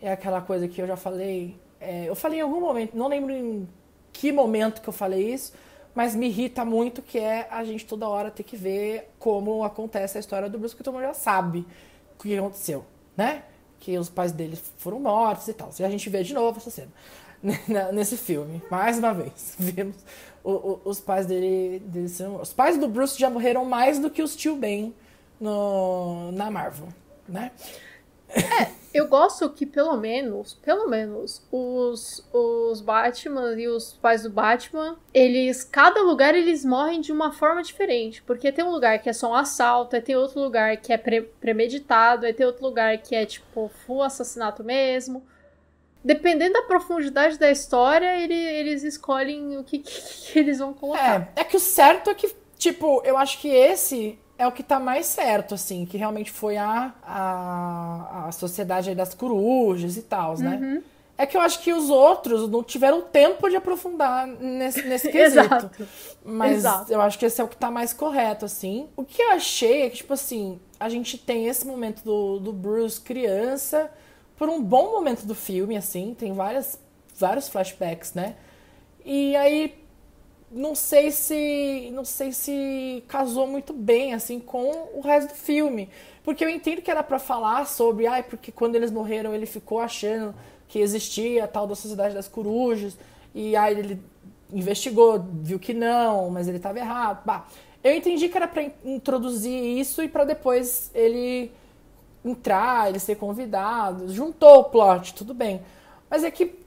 É 0.00 0.12
aquela 0.12 0.40
coisa 0.40 0.66
que 0.68 0.80
eu 0.82 0.86
já 0.86 0.96
falei. 0.96 1.56
é, 1.80 2.08
eu 2.08 2.14
falei 2.14 2.38
em 2.38 2.42
algum 2.42 2.60
momento, 2.60 2.96
não 2.96 3.08
lembro 3.08 3.32
em 3.32 3.68
que 4.12 4.30
momento 4.30 4.80
que 4.80 4.88
eu 4.88 4.92
falei 4.92 5.32
isso, 5.32 5.52
mas 5.94 6.14
me 6.14 6.26
irrita 6.28 6.64
muito 6.64 7.02
que 7.02 7.18
é 7.18 7.48
a 7.50 7.64
gente 7.64 7.84
toda 7.84 8.08
hora 8.08 8.30
ter 8.30 8.42
que 8.44 8.56
ver 8.56 9.10
como 9.18 9.64
acontece 9.64 10.16
a 10.16 10.20
história 10.20 10.48
do 10.48 10.58
Bruce, 10.58 10.74
porque 10.74 10.84
todo 10.84 10.94
mundo 10.94 11.04
já 11.04 11.14
sabe 11.14 11.66
o 12.14 12.22
que 12.22 12.36
aconteceu, 12.36 12.84
né? 13.16 13.42
Que 13.84 13.98
os 13.98 14.08
pais 14.08 14.30
dele 14.30 14.56
foram 14.78 15.00
mortos 15.00 15.48
e 15.48 15.52
tal. 15.52 15.68
E 15.76 15.82
a 15.82 15.90
gente 15.90 16.08
vê 16.08 16.22
de 16.22 16.32
novo 16.32 16.56
essa 16.58 16.70
cena 16.70 16.92
n- 17.42 17.92
nesse 17.92 18.16
filme. 18.16 18.62
Mais 18.70 18.96
uma 18.96 19.12
vez, 19.12 19.54
vimos 19.58 19.96
o- 20.44 20.52
o- 20.52 20.80
os 20.84 21.00
pais 21.00 21.26
dele, 21.26 21.80
dele 21.80 22.06
Os 22.40 22.52
pais 22.52 22.78
do 22.78 22.86
Bruce 22.86 23.18
já 23.18 23.28
morreram 23.28 23.64
mais 23.64 23.98
do 23.98 24.08
que 24.08 24.22
os 24.22 24.36
tio 24.36 24.54
Ben 24.54 24.94
no, 25.40 26.30
na 26.30 26.48
Marvel, 26.48 26.86
né? 27.28 27.50
Eu 28.94 29.08
gosto 29.08 29.48
que 29.50 29.64
pelo 29.64 29.96
menos, 29.96 30.54
pelo 30.54 30.86
menos, 30.88 31.42
os, 31.50 32.22
os 32.32 32.80
Batman 32.80 33.58
e 33.58 33.66
os 33.68 33.94
pais 33.94 34.22
do 34.22 34.30
Batman, 34.30 34.96
eles, 35.14 35.64
cada 35.64 36.02
lugar 36.02 36.34
eles 36.34 36.64
morrem 36.64 37.00
de 37.00 37.10
uma 37.12 37.32
forma 37.32 37.62
diferente. 37.62 38.22
Porque 38.22 38.52
tem 38.52 38.64
um 38.64 38.70
lugar 38.70 38.98
que 39.00 39.08
é 39.08 39.12
só 39.12 39.30
um 39.30 39.34
assalto, 39.34 39.96
aí 39.96 40.02
tem 40.02 40.14
outro 40.16 40.40
lugar 40.40 40.76
que 40.76 40.92
é 40.92 40.98
pre- 40.98 41.22
premeditado, 41.40 42.26
aí 42.26 42.32
tem 42.34 42.44
outro 42.44 42.62
lugar 42.64 42.98
que 42.98 43.14
é 43.14 43.24
tipo 43.24 43.70
full 43.86 44.02
assassinato 44.02 44.62
mesmo. 44.62 45.24
Dependendo 46.04 46.54
da 46.54 46.62
profundidade 46.62 47.38
da 47.38 47.50
história, 47.50 48.20
ele- 48.20 48.34
eles 48.34 48.82
escolhem 48.82 49.56
o 49.56 49.62
que, 49.64 49.78
que 49.80 50.38
eles 50.38 50.58
vão 50.58 50.74
colocar. 50.74 51.32
É, 51.36 51.40
é 51.42 51.44
que 51.44 51.56
o 51.56 51.60
certo 51.60 52.10
é 52.10 52.14
que, 52.14 52.34
tipo, 52.58 53.00
eu 53.04 53.16
acho 53.16 53.40
que 53.40 53.48
esse 53.48 54.18
é 54.42 54.46
o 54.46 54.52
que 54.52 54.62
tá 54.62 54.80
mais 54.80 55.06
certo, 55.06 55.54
assim, 55.54 55.86
que 55.86 55.96
realmente 55.96 56.30
foi 56.30 56.56
a, 56.56 56.92
a, 57.02 58.26
a 58.26 58.32
sociedade 58.32 58.90
aí 58.90 58.94
das 58.94 59.14
corujas 59.14 59.96
e 59.96 60.02
tal, 60.02 60.36
né? 60.36 60.58
Uhum. 60.60 60.82
É 61.16 61.26
que 61.26 61.36
eu 61.36 61.40
acho 61.40 61.60
que 61.60 61.72
os 61.72 61.90
outros 61.90 62.50
não 62.50 62.62
tiveram 62.62 63.02
tempo 63.02 63.48
de 63.48 63.54
aprofundar 63.54 64.26
nesse, 64.26 64.82
nesse 64.82 65.10
quesito. 65.12 65.44
Exato. 65.44 65.88
Mas 66.24 66.58
Exato. 66.58 66.92
eu 66.92 67.00
acho 67.00 67.18
que 67.18 67.26
esse 67.26 67.40
é 67.40 67.44
o 67.44 67.48
que 67.48 67.56
tá 67.56 67.70
mais 67.70 67.92
correto, 67.92 68.44
assim. 68.44 68.88
O 68.96 69.04
que 69.04 69.22
eu 69.22 69.30
achei 69.30 69.82
é 69.82 69.90
que, 69.90 69.98
tipo 69.98 70.12
assim, 70.12 70.58
a 70.80 70.88
gente 70.88 71.16
tem 71.16 71.46
esse 71.46 71.64
momento 71.64 72.02
do, 72.02 72.40
do 72.40 72.52
Bruce 72.52 73.00
criança 73.00 73.90
por 74.36 74.48
um 74.48 74.60
bom 74.60 74.90
momento 74.90 75.24
do 75.24 75.34
filme, 75.34 75.76
assim. 75.76 76.16
Tem 76.18 76.32
várias, 76.32 76.80
vários 77.16 77.48
flashbacks, 77.48 78.14
né? 78.14 78.34
E 79.04 79.36
aí, 79.36 79.81
não 80.52 80.74
sei 80.74 81.10
se. 81.10 81.90
Não 81.92 82.04
sei 82.04 82.32
se 82.32 83.02
casou 83.08 83.46
muito 83.46 83.72
bem, 83.72 84.14
assim, 84.14 84.38
com 84.38 84.88
o 84.94 85.00
resto 85.00 85.28
do 85.28 85.34
filme. 85.34 85.88
Porque 86.22 86.44
eu 86.44 86.48
entendo 86.48 86.82
que 86.82 86.90
era 86.90 87.02
pra 87.02 87.18
falar 87.18 87.66
sobre, 87.66 88.06
ai, 88.06 88.22
porque 88.22 88.52
quando 88.52 88.76
eles 88.76 88.90
morreram 88.90 89.34
ele 89.34 89.46
ficou 89.46 89.80
achando 89.80 90.34
que 90.68 90.78
existia 90.78 91.44
a 91.44 91.48
tal 91.48 91.66
da 91.66 91.74
Sociedade 91.74 92.14
das 92.14 92.28
Corujas. 92.28 92.96
E 93.34 93.56
aí 93.56 93.78
ele 93.78 94.02
investigou, 94.52 95.24
viu 95.42 95.58
que 95.58 95.74
não, 95.74 96.30
mas 96.30 96.46
ele 96.46 96.58
estava 96.58 96.78
errado. 96.78 97.24
Bah, 97.24 97.46
eu 97.82 97.94
entendi 97.94 98.28
que 98.28 98.36
era 98.36 98.46
para 98.46 98.62
introduzir 98.84 99.78
isso 99.78 100.02
e 100.02 100.08
para 100.08 100.24
depois 100.24 100.90
ele 100.94 101.50
entrar, 102.24 102.88
ele 102.88 102.98
ser 102.98 103.16
convidado. 103.16 104.12
Juntou 104.12 104.60
o 104.60 104.64
plot, 104.64 105.14
tudo 105.14 105.34
bem. 105.34 105.62
Mas 106.08 106.22
é 106.22 106.30
que 106.30 106.61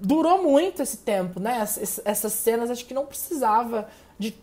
durou 0.00 0.42
muito 0.42 0.82
esse 0.82 0.98
tempo, 0.98 1.38
né? 1.38 1.58
Essas 2.04 2.32
cenas 2.32 2.70
acho 2.70 2.84
que 2.84 2.94
não 2.94 3.06
precisava 3.06 3.88
de 4.18 4.34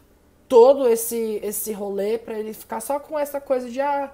todo 0.47 0.87
esse 0.87 1.39
esse 1.43 1.73
rolê 1.73 2.17
para 2.17 2.39
ele 2.39 2.53
ficar 2.53 2.79
só 2.79 2.99
com 2.99 3.17
essa 3.19 3.41
coisa 3.41 3.69
de 3.69 3.81
ah, 3.81 4.11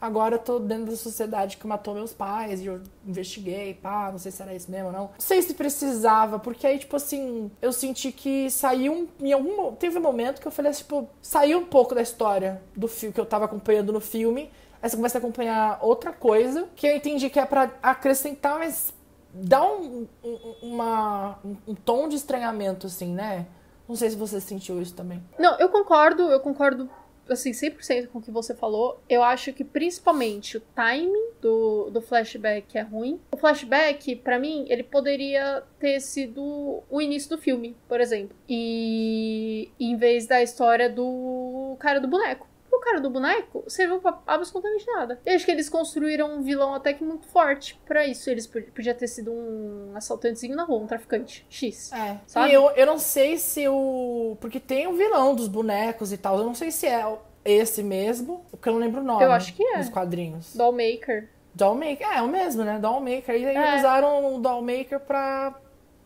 agora 0.00 0.36
eu 0.36 0.38
tô 0.38 0.58
dentro 0.58 0.86
da 0.86 0.96
sociedade 0.96 1.56
que 1.56 1.66
matou 1.66 1.94
meus 1.94 2.12
pais 2.12 2.60
e 2.60 2.66
eu 2.66 2.80
investiguei, 3.06 3.74
pá, 3.74 4.10
não 4.10 4.18
sei 4.18 4.30
se 4.30 4.42
era 4.42 4.54
isso 4.54 4.70
mesmo 4.70 4.86
ou 4.86 4.92
não. 4.92 5.00
Não 5.02 5.10
sei 5.18 5.42
se 5.42 5.54
precisava, 5.54 6.38
porque 6.38 6.66
aí, 6.66 6.78
tipo 6.78 6.96
assim, 6.96 7.50
eu 7.60 7.72
senti 7.72 8.12
que 8.12 8.50
saiu 8.50 9.08
em 9.20 9.32
algum 9.32 9.72
teve 9.72 9.98
um 9.98 10.02
momento 10.02 10.40
que 10.40 10.46
eu 10.46 10.52
falei 10.52 10.70
assim, 10.70 10.82
tipo, 10.82 11.08
saiu 11.20 11.58
um 11.58 11.66
pouco 11.66 11.94
da 11.94 12.02
história 12.02 12.62
do 12.76 12.88
filme 12.88 13.12
que 13.12 13.20
eu 13.20 13.26
tava 13.26 13.46
acompanhando 13.46 13.92
no 13.92 14.00
filme. 14.00 14.50
Aí 14.82 14.90
você 14.90 14.96
começa 14.96 15.16
a 15.16 15.20
acompanhar 15.20 15.78
outra 15.80 16.12
coisa, 16.12 16.68
que 16.76 16.86
eu 16.86 16.94
entendi 16.94 17.30
que 17.30 17.40
é 17.40 17.46
pra 17.46 17.70
acrescentar, 17.82 18.58
mas 18.58 18.92
dá 19.34 19.62
um, 19.64 20.06
um- 20.24 20.54
uma, 20.62 21.38
um, 21.66 21.74
tom 21.74 22.08
de 22.08 22.16
estranhamento, 22.16 22.86
assim, 22.86 23.12
né? 23.12 23.46
Não 23.88 23.96
sei 23.96 24.10
se 24.10 24.16
você 24.16 24.40
sentiu 24.40 24.80
isso 24.80 24.94
também. 24.94 25.22
Não, 25.38 25.58
eu 25.58 25.68
concordo, 25.68 26.22
eu 26.30 26.40
concordo 26.40 26.88
assim 27.28 27.52
100% 27.52 28.08
com 28.08 28.18
o 28.18 28.22
que 28.22 28.30
você 28.30 28.54
falou. 28.54 29.00
Eu 29.08 29.22
acho 29.22 29.52
que 29.52 29.64
principalmente 29.64 30.56
o 30.58 30.60
timing 30.74 31.30
do, 31.40 31.90
do 31.90 32.00
flashback 32.02 32.76
é 32.78 32.82
ruim. 32.82 33.20
O 33.32 33.36
flashback, 33.36 34.16
pra 34.16 34.38
mim, 34.38 34.66
ele 34.68 34.82
poderia 34.82 35.62
ter 35.78 36.00
sido 36.00 36.82
o 36.90 37.00
início 37.00 37.30
do 37.30 37.38
filme, 37.38 37.76
por 37.88 38.00
exemplo. 38.00 38.36
E 38.48 39.70
em 39.80 39.96
vez 39.96 40.26
da 40.26 40.42
história 40.42 40.88
do 40.88 41.76
cara 41.78 42.00
do 42.00 42.08
boneco. 42.08 42.46
Cara 42.84 43.00
do 43.00 43.08
boneco 43.08 43.64
serviu 43.66 43.98
pra 43.98 44.18
absolutamente 44.26 44.86
nada. 44.86 45.18
Eu 45.24 45.34
acho 45.34 45.44
que 45.46 45.50
eles 45.50 45.68
construíram 45.70 46.36
um 46.36 46.42
vilão 46.42 46.74
até 46.74 46.92
que 46.92 47.02
muito 47.02 47.26
forte 47.28 47.80
pra 47.86 48.06
isso. 48.06 48.28
Eles 48.28 48.46
pod- 48.46 48.70
podia 48.72 48.94
ter 48.94 49.08
sido 49.08 49.32
um 49.32 49.92
assaltantezinho 49.94 50.54
na 50.54 50.64
rua, 50.64 50.80
um 50.82 50.86
traficante. 50.86 51.46
X. 51.48 51.90
É. 51.92 52.18
Sabe? 52.26 52.50
E 52.50 52.54
eu, 52.54 52.70
eu 52.72 52.84
não 52.86 52.98
sei 52.98 53.38
se 53.38 53.66
o. 53.68 54.36
Porque 54.40 54.60
tem 54.60 54.86
o 54.86 54.92
vilão 54.92 55.34
dos 55.34 55.48
bonecos 55.48 56.12
e 56.12 56.18
tal. 56.18 56.36
Eu 56.38 56.44
não 56.44 56.54
sei 56.54 56.70
se 56.70 56.86
é 56.86 57.04
esse 57.44 57.82
mesmo, 57.82 58.44
porque 58.50 58.68
eu 58.68 58.74
não 58.74 58.80
lembro 58.80 59.00
o 59.00 59.04
nome. 59.04 59.24
Eu 59.24 59.32
acho 59.32 59.54
que 59.54 59.62
é. 59.64 59.78
Nos 59.78 59.88
quadrinhos. 59.88 60.54
Dollmaker. 60.54 61.28
Dollmaker. 61.54 62.06
É, 62.06 62.18
é 62.18 62.22
o 62.22 62.28
mesmo, 62.28 62.64
né? 62.64 62.78
Dollmaker. 62.78 63.34
E 63.34 63.46
aí 63.46 63.56
É. 63.56 63.76
usaram 63.76 64.34
o 64.34 64.38
Dollmaker 64.40 65.00
pra. 65.00 65.54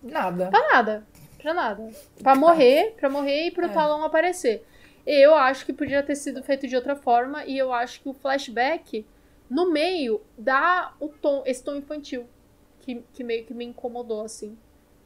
Nada. 0.02 0.46
Pra 0.50 0.68
nada. 0.72 1.04
Pra 1.42 1.54
nada. 1.54 1.88
Pra 2.22 2.34
morrer, 2.36 2.94
pra 2.98 3.08
morrer 3.08 3.46
e 3.46 3.50
pro 3.50 3.66
É. 3.66 3.68
Talon 3.68 4.04
aparecer. 4.04 4.64
Eu 5.10 5.34
acho 5.34 5.64
que 5.64 5.72
podia 5.72 6.02
ter 6.02 6.14
sido 6.16 6.42
feito 6.42 6.66
de 6.68 6.76
outra 6.76 6.94
forma 6.94 7.44
e 7.46 7.56
eu 7.56 7.72
acho 7.72 8.02
que 8.02 8.08
o 8.10 8.12
flashback 8.12 9.06
no 9.48 9.70
meio 9.72 10.20
dá 10.36 10.92
o 11.00 11.08
tom, 11.08 11.42
esse 11.46 11.64
tom 11.64 11.76
infantil 11.76 12.26
que, 12.80 13.02
que 13.14 13.24
meio 13.24 13.44
que 13.46 13.54
me 13.54 13.64
incomodou 13.64 14.20
assim. 14.22 14.56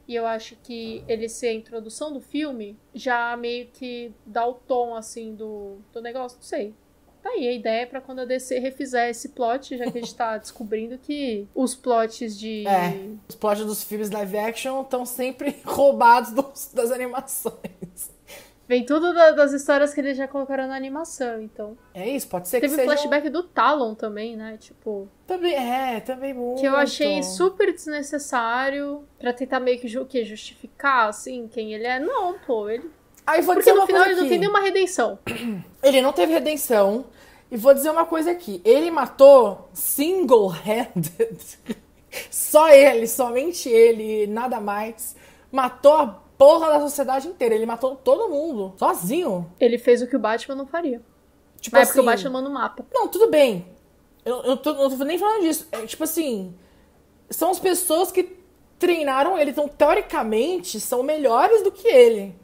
E 0.05 0.13
eu 0.13 0.25
acho 0.27 0.57
que 0.61 1.01
ele 1.07 1.29
ser 1.29 1.47
a 1.47 1.53
introdução 1.53 2.11
do 2.11 2.19
filme 2.19 2.77
já 2.93 3.37
meio 3.37 3.67
que 3.67 4.11
dá 4.25 4.45
o 4.45 4.53
tom 4.55 4.93
assim 4.93 5.33
do, 5.35 5.77
do 5.93 6.01
negócio, 6.01 6.35
não 6.37 6.43
sei. 6.43 6.73
Tá 7.21 7.29
aí 7.29 7.47
a 7.47 7.53
ideia 7.53 7.87
pra 7.87 8.01
quando 8.01 8.19
a 8.19 8.25
DC 8.25 8.59
refizer 8.59 9.07
esse 9.09 9.29
plot, 9.29 9.77
já 9.77 9.89
que 9.89 9.97
a 9.97 10.01
gente 10.01 10.13
tá 10.13 10.35
descobrindo 10.39 10.97
que 10.97 11.47
os 11.55 11.73
plots 11.73 12.37
de 12.37 12.67
É. 12.67 13.15
Os 13.29 13.35
plots 13.35 13.65
dos 13.65 13.81
filmes 13.85 14.09
live 14.09 14.37
action 14.37 14.81
estão 14.81 15.05
sempre 15.05 15.55
roubados 15.63 16.33
dos- 16.33 16.69
das 16.73 16.91
animações. 16.91 17.55
Vem 18.67 18.85
tudo 18.85 19.13
da- 19.13 19.31
das 19.31 19.51
histórias 19.51 19.93
que 19.93 19.99
eles 19.99 20.17
já 20.17 20.27
colocaram 20.27 20.67
na 20.67 20.75
animação, 20.75 21.41
então. 21.41 21.77
É 21.93 22.07
isso, 22.09 22.27
pode 22.27 22.47
ser 22.47 22.61
Teve 22.61 22.75
que 22.75 22.81
o 22.81 22.83
seja. 22.85 22.95
flashback 22.97 23.29
do 23.29 23.43
Talon 23.43 23.93
também, 23.93 24.37
né? 24.37 24.57
Tipo, 24.57 25.07
Também, 25.27 25.53
é, 25.53 25.99
também 25.99 26.33
muito. 26.33 26.61
que 26.61 26.65
eu 26.67 26.75
achei 26.75 27.21
super 27.23 27.73
desnecessário 27.73 29.03
pra 29.19 29.33
tentar 29.33 29.59
meio 29.59 29.79
que 29.79 29.87
ju- 29.87 30.01
o 30.03 30.05
quê? 30.05 30.23
justificar, 30.23 31.09
assim, 31.09 31.47
quem 31.51 31.73
ele 31.73 31.85
é. 31.85 31.99
Não, 31.99 32.39
pô, 32.39 32.69
ele. 32.69 32.89
Aí 33.27 33.41
vou 33.41 33.53
Porque 33.55 33.69
dizer 33.69 33.79
no 33.81 33.85
final 33.87 34.03
ele 34.05 34.13
não 34.15 34.19
aqui. 34.21 34.29
tem 34.29 34.39
nenhuma 34.39 34.59
redenção. 34.61 35.19
Ele 35.83 36.01
não 36.01 36.11
teve 36.13 36.33
redenção. 36.33 37.05
E 37.51 37.55
vou 37.57 37.73
dizer 37.73 37.89
uma 37.89 38.05
coisa 38.05 38.31
aqui. 38.31 38.61
Ele 38.65 38.89
matou 38.91 39.69
single-handed. 39.73 41.39
Só 42.29 42.69
ele, 42.69 43.07
somente 43.07 43.69
ele, 43.69 44.27
nada 44.27 44.59
mais. 44.59 45.15
Matou 45.51 45.93
a 45.93 46.21
porra 46.43 46.69
da 46.71 46.79
sociedade 46.81 47.27
inteira. 47.27 47.55
Ele 47.55 47.65
matou 47.65 47.95
todo 47.95 48.27
mundo. 48.27 48.73
Sozinho. 48.77 49.49
Ele 49.59 49.77
fez 49.77 50.01
o 50.01 50.07
que 50.07 50.15
o 50.15 50.19
Batman 50.19 50.55
não 50.55 50.67
faria. 50.67 51.01
Tipo 51.61 51.77
Mas 51.77 51.87
é 51.87 51.93
porque 51.93 51.99
o 51.99 52.09
assim. 52.09 52.23
Batman 52.23 52.29
manda 52.31 52.49
o 52.49 52.53
mapa. 52.53 52.85
Não, 52.93 53.07
tudo 53.07 53.29
bem. 53.29 53.65
Eu, 54.25 54.43
eu, 54.43 54.57
tô, 54.57 54.71
eu 54.71 54.89
tô 54.89 55.03
nem 55.05 55.17
falando 55.17 55.43
disso. 55.43 55.67
É, 55.71 55.85
tipo 55.85 56.03
assim. 56.03 56.53
São 57.29 57.51
as 57.51 57.59
pessoas 57.59 58.11
que 58.11 58.37
treinaram 58.77 59.37
ele. 59.37 59.51
Então, 59.51 59.69
teoricamente, 59.69 60.79
são 60.81 61.01
melhores 61.01 61.63
do 61.63 61.71
que 61.71 61.87
ele. 61.87 62.35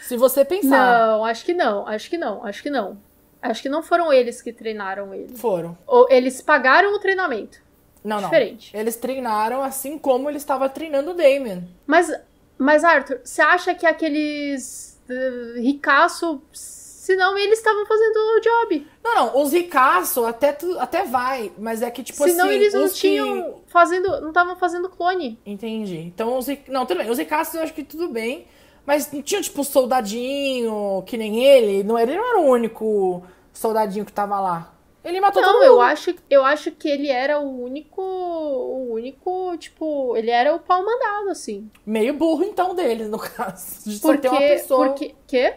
Se 0.00 0.16
você 0.16 0.42
pensar. 0.42 1.08
Não, 1.08 1.24
acho 1.24 1.44
que 1.44 1.52
não, 1.52 1.86
acho 1.86 2.08
que 2.08 2.16
não, 2.16 2.44
acho 2.44 2.62
que 2.62 2.70
não. 2.70 2.98
Acho 3.42 3.62
que 3.62 3.68
não 3.68 3.82
foram 3.82 4.10
eles 4.10 4.40
que 4.40 4.52
treinaram 4.52 5.12
ele. 5.12 5.36
Foram. 5.36 5.76
Ou 5.86 6.06
eles 6.10 6.40
pagaram 6.40 6.94
o 6.94 6.98
treinamento. 6.98 7.60
Não, 8.02 8.20
não. 8.20 8.30
Diferente. 8.30 8.74
Eles 8.74 8.96
treinaram 8.96 9.62
assim 9.62 9.98
como 9.98 10.30
ele 10.30 10.38
estava 10.38 10.68
treinando 10.68 11.10
o 11.10 11.14
Damien. 11.14 11.68
Mas, 11.86 12.10
mas 12.58 12.84
Arthur, 12.84 13.20
você 13.24 13.42
acha 13.42 13.74
que 13.74 13.86
aqueles 13.86 15.00
uh, 15.08 15.60
ricaço, 15.60 16.40
senão 16.52 17.36
eles 17.38 17.58
estavam 17.58 17.84
fazendo 17.86 18.16
o 18.16 18.40
job? 18.40 18.86
Não, 19.04 19.14
não, 19.14 19.42
os 19.42 19.52
ricaços 19.52 20.24
até, 20.24 20.52
tu- 20.52 20.78
até 20.78 21.04
vai, 21.04 21.52
mas 21.58 21.82
é 21.82 21.90
que, 21.90 22.02
tipo 22.02 22.22
senão 22.24 22.46
assim. 22.46 22.54
eles 22.54 22.74
não 22.74 22.84
os 22.84 22.92
que- 22.92 22.98
tinham 23.00 23.60
fazendo, 23.68 24.20
não 24.20 24.28
estavam 24.28 24.56
fazendo 24.56 24.88
clone. 24.88 25.38
Entendi. 25.46 25.98
Então, 25.98 26.36
os 26.38 26.46
Não, 26.68 26.84
tudo 26.86 26.98
bem. 26.98 27.10
Os 27.10 27.18
ricaços 27.18 27.54
eu 27.54 27.62
acho 27.62 27.74
que 27.74 27.84
tudo 27.84 28.08
bem. 28.08 28.46
Mas 28.84 29.10
não 29.10 29.20
tinha, 29.20 29.40
tipo, 29.42 29.64
soldadinho 29.64 31.02
que 31.06 31.16
nem 31.16 31.44
ele. 31.44 31.82
Não, 31.82 31.98
ele 31.98 32.14
não 32.16 32.24
era 32.28 32.38
o 32.38 32.44
único 32.48 33.20
soldadinho 33.52 34.04
que 34.04 34.12
tava 34.12 34.38
lá. 34.40 34.72
Ele 35.06 35.20
matou 35.20 35.40
todo 35.40 35.52
Não, 35.52 35.60
mundo. 35.60 35.66
eu 35.66 35.80
acho, 35.80 36.14
eu 36.28 36.44
acho 36.44 36.72
que 36.72 36.88
ele 36.88 37.08
era 37.08 37.38
o 37.38 37.62
único, 37.62 38.02
o 38.02 38.92
único, 38.92 39.56
tipo, 39.56 40.16
ele 40.16 40.30
era 40.30 40.52
o 40.52 40.58
pau 40.58 40.84
mandado, 40.84 41.30
assim. 41.30 41.70
Meio 41.86 42.12
burro, 42.14 42.42
então, 42.42 42.74
deles, 42.74 43.08
no 43.08 43.18
caso. 43.18 43.88
De 43.88 43.98
só 43.98 44.08
Porque, 44.08 44.22
ter 44.22 44.28
uma 44.28 44.40
pessoa. 44.40 44.86
porque, 44.88 45.14
quê? 45.26 45.54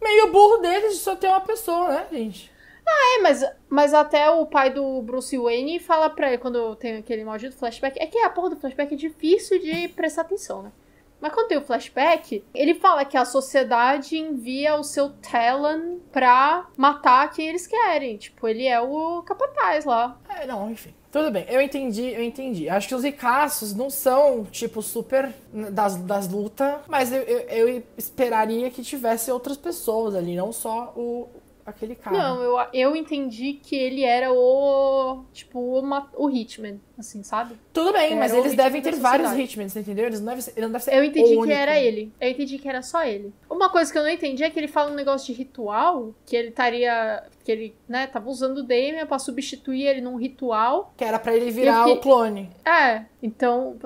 Meio 0.00 0.30
burro 0.30 0.58
deles 0.58 0.94
de 0.94 0.98
só 1.00 1.16
ter 1.16 1.26
uma 1.26 1.40
pessoa, 1.40 1.88
né, 1.88 2.06
gente? 2.12 2.50
É, 2.86 3.22
mas, 3.22 3.44
mas 3.68 3.94
até 3.94 4.30
o 4.30 4.46
pai 4.46 4.70
do 4.70 5.02
Bruce 5.02 5.36
Wayne 5.36 5.78
fala 5.80 6.08
pra 6.10 6.28
ele, 6.28 6.38
quando 6.38 6.74
tem 6.76 6.96
aquele 6.96 7.24
maldito 7.24 7.56
flashback, 7.56 7.98
é 8.00 8.06
que 8.06 8.18
a 8.18 8.30
porra 8.30 8.50
do 8.50 8.56
flashback 8.56 8.94
é 8.94 8.96
difícil 8.96 9.58
de 9.60 9.88
prestar 9.88 10.22
atenção, 10.22 10.62
né? 10.62 10.72
Mas 11.22 11.32
quando 11.32 11.46
tem 11.46 11.56
o 11.56 11.62
flashback, 11.62 12.44
ele 12.52 12.74
fala 12.74 13.04
que 13.04 13.16
a 13.16 13.24
sociedade 13.24 14.18
envia 14.18 14.74
o 14.74 14.82
seu 14.82 15.10
Talon 15.10 16.00
pra 16.10 16.66
matar 16.76 17.30
quem 17.30 17.46
eles 17.48 17.64
querem. 17.64 18.16
Tipo, 18.16 18.48
ele 18.48 18.66
é 18.66 18.80
o 18.80 19.22
capataz 19.22 19.84
lá. 19.84 20.18
É, 20.28 20.44
não, 20.44 20.68
enfim. 20.68 20.92
Tudo 21.12 21.30
bem, 21.30 21.44
eu 21.48 21.60
entendi, 21.60 22.08
eu 22.08 22.22
entendi. 22.22 22.68
Acho 22.68 22.88
que 22.88 22.94
os 22.94 23.04
ricaços 23.04 23.72
não 23.74 23.88
são, 23.88 24.44
tipo, 24.46 24.82
super 24.82 25.32
das, 25.70 25.94
das 25.96 26.26
lutas, 26.26 26.80
mas 26.88 27.12
eu, 27.12 27.20
eu, 27.22 27.68
eu 27.68 27.82
esperaria 27.96 28.70
que 28.70 28.82
tivesse 28.82 29.30
outras 29.30 29.58
pessoas 29.58 30.14
ali, 30.14 30.34
não 30.34 30.52
só 30.52 30.92
o 30.96 31.28
aquele 31.64 31.94
cara. 31.94 32.16
Não, 32.16 32.40
eu, 32.42 32.66
eu 32.72 32.96
entendi 32.96 33.54
que 33.54 33.76
ele 33.76 34.02
era 34.04 34.32
o. 34.32 35.24
Tipo, 35.32 35.58
o, 35.58 35.82
o 36.16 36.30
Hitman, 36.30 36.80
assim, 36.98 37.22
sabe? 37.22 37.54
Tudo 37.72 37.92
bem, 37.92 38.12
Era 38.12 38.16
mas 38.16 38.32
eles 38.34 38.54
devem 38.54 38.80
ter 38.82 38.94
vários. 38.96 39.32
Hitmans, 39.32 39.76
entendeu? 39.76 40.06
Eles 40.06 40.20
não 40.20 40.26
devem 40.26 40.42
ser, 40.42 40.52
ele 40.56 40.66
não 40.66 40.72
deve 40.72 40.84
ser 40.84 40.94
Eu 40.94 41.04
entendi 41.04 41.26
o 41.28 41.32
que 41.32 41.36
único. 41.38 41.52
era 41.58 41.80
ele. 41.80 42.12
Eu 42.20 42.30
entendi 42.30 42.58
que 42.58 42.68
era 42.68 42.82
só 42.82 43.04
ele. 43.04 43.32
Uma 43.50 43.68
coisa 43.70 43.90
que 43.92 43.98
eu 43.98 44.02
não 44.02 44.10
entendi 44.10 44.42
é 44.44 44.50
que 44.50 44.58
ele 44.58 44.68
fala 44.68 44.90
um 44.90 44.94
negócio 44.94 45.26
de 45.32 45.38
ritual, 45.38 46.14
que 46.26 46.36
ele 46.36 46.48
estaria. 46.48 47.24
Que 47.44 47.50
ele, 47.52 47.74
né, 47.88 48.06
tava 48.06 48.28
usando 48.30 48.58
o 48.58 48.62
Damien 48.62 49.04
pra 49.06 49.18
substituir 49.18 49.86
ele 49.86 50.00
num 50.00 50.16
ritual. 50.16 50.92
Que 50.96 51.04
era 51.04 51.18
pra 51.18 51.34
ele 51.36 51.50
virar 51.50 51.84
fiquei- 51.84 51.98
o 51.98 52.00
clone. 52.00 52.50
É, 52.64 53.04
então. 53.22 53.76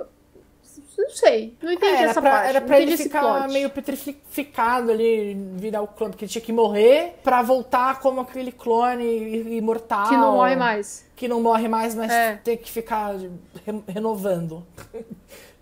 Não 0.96 1.10
sei. 1.10 1.54
Não 1.62 1.72
entendi 1.72 1.92
É, 1.96 2.02
essa 2.04 2.20
pra, 2.20 2.30
parte. 2.30 2.48
era 2.48 2.60
pra 2.60 2.80
ele 2.80 2.96
ficar 2.96 3.20
plot. 3.20 3.52
meio 3.52 3.68
petrificado 3.70 4.90
ali, 4.90 5.34
virar 5.54 5.82
o 5.82 5.86
clone, 5.86 6.12
porque 6.12 6.24
ele 6.24 6.32
tinha 6.32 6.42
que 6.42 6.52
morrer 6.52 7.14
pra 7.22 7.42
voltar 7.42 8.00
como 8.00 8.20
aquele 8.20 8.50
clone 8.52 9.56
imortal. 9.56 10.08
Que 10.08 10.16
não 10.16 10.32
morre 10.36 10.56
mais. 10.56 11.04
Que 11.14 11.28
não 11.28 11.40
morre 11.42 11.68
mais, 11.68 11.94
mas 11.94 12.10
É. 12.12 12.36
tem 12.42 12.56
que 12.56 12.70
ficar 12.70 13.14
re- 13.16 13.82
renovando. 13.88 14.64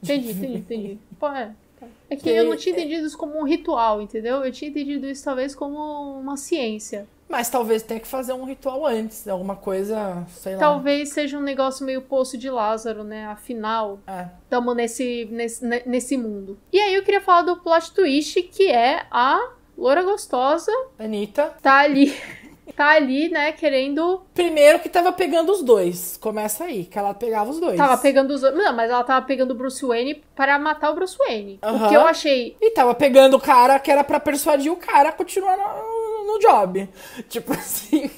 Entendi, 0.02 0.30
entendi, 0.32 0.58
entendi. 0.58 0.98
Pô, 1.18 1.28
é. 1.28 1.50
É 2.08 2.16
que 2.16 2.22
Que- 2.22 2.30
eu 2.30 2.44
não 2.44 2.56
tinha 2.56 2.74
entendido 2.74 3.06
isso 3.06 3.16
como 3.18 3.38
um 3.38 3.44
ritual, 3.44 4.00
entendeu? 4.00 4.44
Eu 4.44 4.52
tinha 4.52 4.70
entendido 4.70 5.06
isso 5.06 5.24
talvez 5.24 5.54
como 5.54 6.18
uma 6.18 6.36
ciência. 6.36 7.06
Mas 7.28 7.48
talvez 7.48 7.82
tenha 7.82 7.98
que 7.98 8.06
fazer 8.06 8.32
um 8.32 8.44
ritual 8.44 8.86
antes, 8.86 9.26
alguma 9.26 9.56
coisa, 9.56 10.24
sei 10.28 10.54
lá. 10.54 10.60
Talvez 10.60 11.08
seja 11.12 11.36
um 11.38 11.42
negócio 11.42 11.84
meio 11.84 12.02
poço 12.02 12.36
de 12.38 12.48
Lázaro, 12.50 13.02
né? 13.02 13.26
Afinal, 13.26 13.98
É. 14.06 14.26
estamos 14.44 14.76
nesse, 14.76 15.26
nesse, 15.30 15.64
ne- 15.64 15.82
nesse 15.86 16.16
mundo. 16.16 16.58
E 16.72 16.78
aí 16.78 16.94
eu 16.94 17.02
queria 17.02 17.20
falar 17.20 17.42
do 17.42 17.56
plot 17.56 17.92
twist, 17.92 18.40
que 18.42 18.70
é 18.70 19.06
a 19.10 19.40
loura 19.76 20.02
gostosa 20.02 20.70
Anitta. 20.98 21.54
tá 21.62 21.78
ali. 21.78 22.14
Tá 22.74 22.92
ali, 22.92 23.28
né, 23.28 23.52
querendo. 23.52 24.22
Primeiro 24.32 24.78
que 24.80 24.88
tava 24.88 25.12
pegando 25.12 25.52
os 25.52 25.62
dois. 25.62 26.16
Começa 26.16 26.64
aí, 26.64 26.86
que 26.86 26.98
ela 26.98 27.12
pegava 27.12 27.50
os 27.50 27.60
dois. 27.60 27.76
Tava 27.76 27.98
pegando 27.98 28.30
os. 28.32 28.40
Não, 28.40 28.72
mas 28.74 28.90
ela 28.90 29.04
tava 29.04 29.24
pegando 29.24 29.50
o 29.50 29.54
Bruce 29.54 29.84
Wayne 29.84 30.24
para 30.34 30.58
matar 30.58 30.90
o 30.90 30.94
Bruce 30.94 31.16
Wayne. 31.16 31.58
Aham. 31.62 31.84
O 31.86 31.88
que 31.90 31.94
eu 31.94 32.00
achei. 32.00 32.56
E 32.60 32.70
tava 32.70 32.94
pegando 32.94 33.36
o 33.36 33.40
cara 33.40 33.78
que 33.78 33.90
era 33.90 34.02
pra 34.02 34.18
persuadir 34.18 34.72
o 34.72 34.76
cara 34.76 35.10
a 35.10 35.12
continuar 35.12 35.56
no, 35.58 35.62
no 36.24 36.38
job. 36.38 36.88
Tipo 37.28 37.52
assim. 37.52 38.10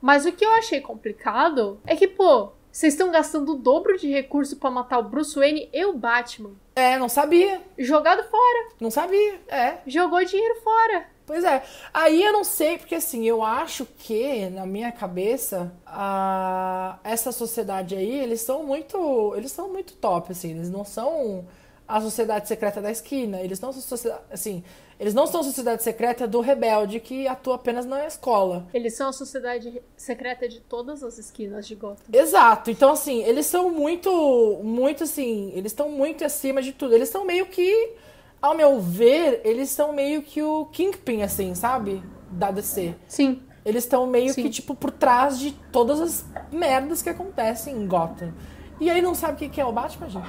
Mas 0.00 0.26
o 0.26 0.32
que 0.32 0.44
eu 0.44 0.50
achei 0.52 0.80
complicado 0.80 1.80
é 1.86 1.94
que, 1.94 2.08
pô, 2.08 2.50
vocês 2.72 2.94
estão 2.94 3.10
gastando 3.10 3.52
o 3.52 3.58
dobro 3.58 3.98
de 3.98 4.08
recurso 4.08 4.56
pra 4.56 4.70
matar 4.70 4.98
o 4.98 5.04
Bruce 5.04 5.34
Wayne 5.36 5.68
e 5.72 5.84
o 5.84 5.92
Batman. 5.92 6.52
É, 6.74 6.98
não 6.98 7.08
sabia. 7.08 7.60
Jogado 7.78 8.24
fora. 8.24 8.68
Não 8.80 8.90
sabia. 8.90 9.40
É. 9.46 9.78
Jogou 9.86 10.24
dinheiro 10.24 10.60
fora. 10.62 11.06
Pois 11.26 11.44
é. 11.44 11.62
Aí 11.92 12.22
eu 12.24 12.32
não 12.32 12.42
sei, 12.42 12.78
porque 12.78 12.94
assim, 12.94 13.24
eu 13.24 13.42
acho 13.42 13.84
que, 13.84 14.48
na 14.50 14.66
minha 14.66 14.90
cabeça, 14.90 15.72
a... 15.86 16.98
essa 17.04 17.30
sociedade 17.30 17.94
aí, 17.94 18.20
eles 18.20 18.40
são 18.40 18.64
muito. 18.64 19.34
Eles 19.36 19.52
são 19.52 19.68
muito 19.68 19.94
top, 19.94 20.32
assim. 20.32 20.52
Eles 20.52 20.70
não 20.70 20.84
são 20.84 21.46
a 21.86 22.00
sociedade 22.00 22.48
secreta 22.48 22.80
da 22.80 22.90
esquina. 22.90 23.40
Eles 23.40 23.60
não 23.60 23.72
são 23.72 23.82
sociedade. 23.82 24.22
Assim, 24.30 24.64
eles 25.02 25.14
não 25.14 25.26
são 25.26 25.40
a 25.40 25.42
sociedade 25.42 25.82
secreta 25.82 26.28
do 26.28 26.40
rebelde 26.40 27.00
que 27.00 27.26
atua 27.26 27.56
apenas 27.56 27.84
na 27.84 28.06
escola. 28.06 28.68
Eles 28.72 28.94
são 28.94 29.08
a 29.08 29.12
sociedade 29.12 29.82
secreta 29.96 30.48
de 30.48 30.60
todas 30.60 31.02
as 31.02 31.18
esquinas 31.18 31.66
de 31.66 31.74
Gotham. 31.74 32.04
Exato. 32.12 32.70
Então, 32.70 32.92
assim, 32.92 33.20
eles 33.24 33.46
são 33.46 33.68
muito, 33.68 34.60
muito 34.62 35.02
assim, 35.02 35.50
eles 35.56 35.72
estão 35.72 35.88
muito 35.88 36.24
acima 36.24 36.62
de 36.62 36.72
tudo. 36.72 36.94
Eles 36.94 37.08
são 37.08 37.24
meio 37.24 37.46
que, 37.46 37.94
ao 38.40 38.54
meu 38.54 38.78
ver, 38.78 39.40
eles 39.42 39.70
são 39.70 39.92
meio 39.92 40.22
que 40.22 40.40
o 40.40 40.66
Kingpin, 40.66 41.22
assim, 41.22 41.52
sabe? 41.56 42.00
Da 42.30 42.52
DC. 42.52 42.94
Sim. 43.08 43.42
Eles 43.64 43.82
estão 43.82 44.06
meio 44.06 44.32
Sim. 44.32 44.44
que, 44.44 44.50
tipo, 44.50 44.72
por 44.72 44.92
trás 44.92 45.36
de 45.36 45.50
todas 45.72 46.00
as 46.00 46.24
merdas 46.52 47.02
que 47.02 47.10
acontecem 47.10 47.74
em 47.74 47.88
Gotham. 47.88 48.32
E 48.80 48.88
aí 48.88 49.02
não 49.02 49.16
sabe 49.16 49.46
o 49.46 49.50
que 49.50 49.60
é 49.60 49.64
o 49.64 49.72
Batman, 49.72 50.08
gente? 50.08 50.28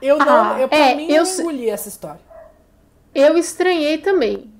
Eu 0.00 0.16
não, 0.18 0.54
Ah, 0.54 0.60
eu, 0.60 0.68
pra 0.68 0.90
é, 0.90 0.94
mim, 0.94 1.10
eu 1.10 1.24
engoli 1.24 1.68
essa 1.68 1.88
história. 1.88 2.20
Eu 3.18 3.36
estranhei 3.38 3.98
também. 3.98 4.52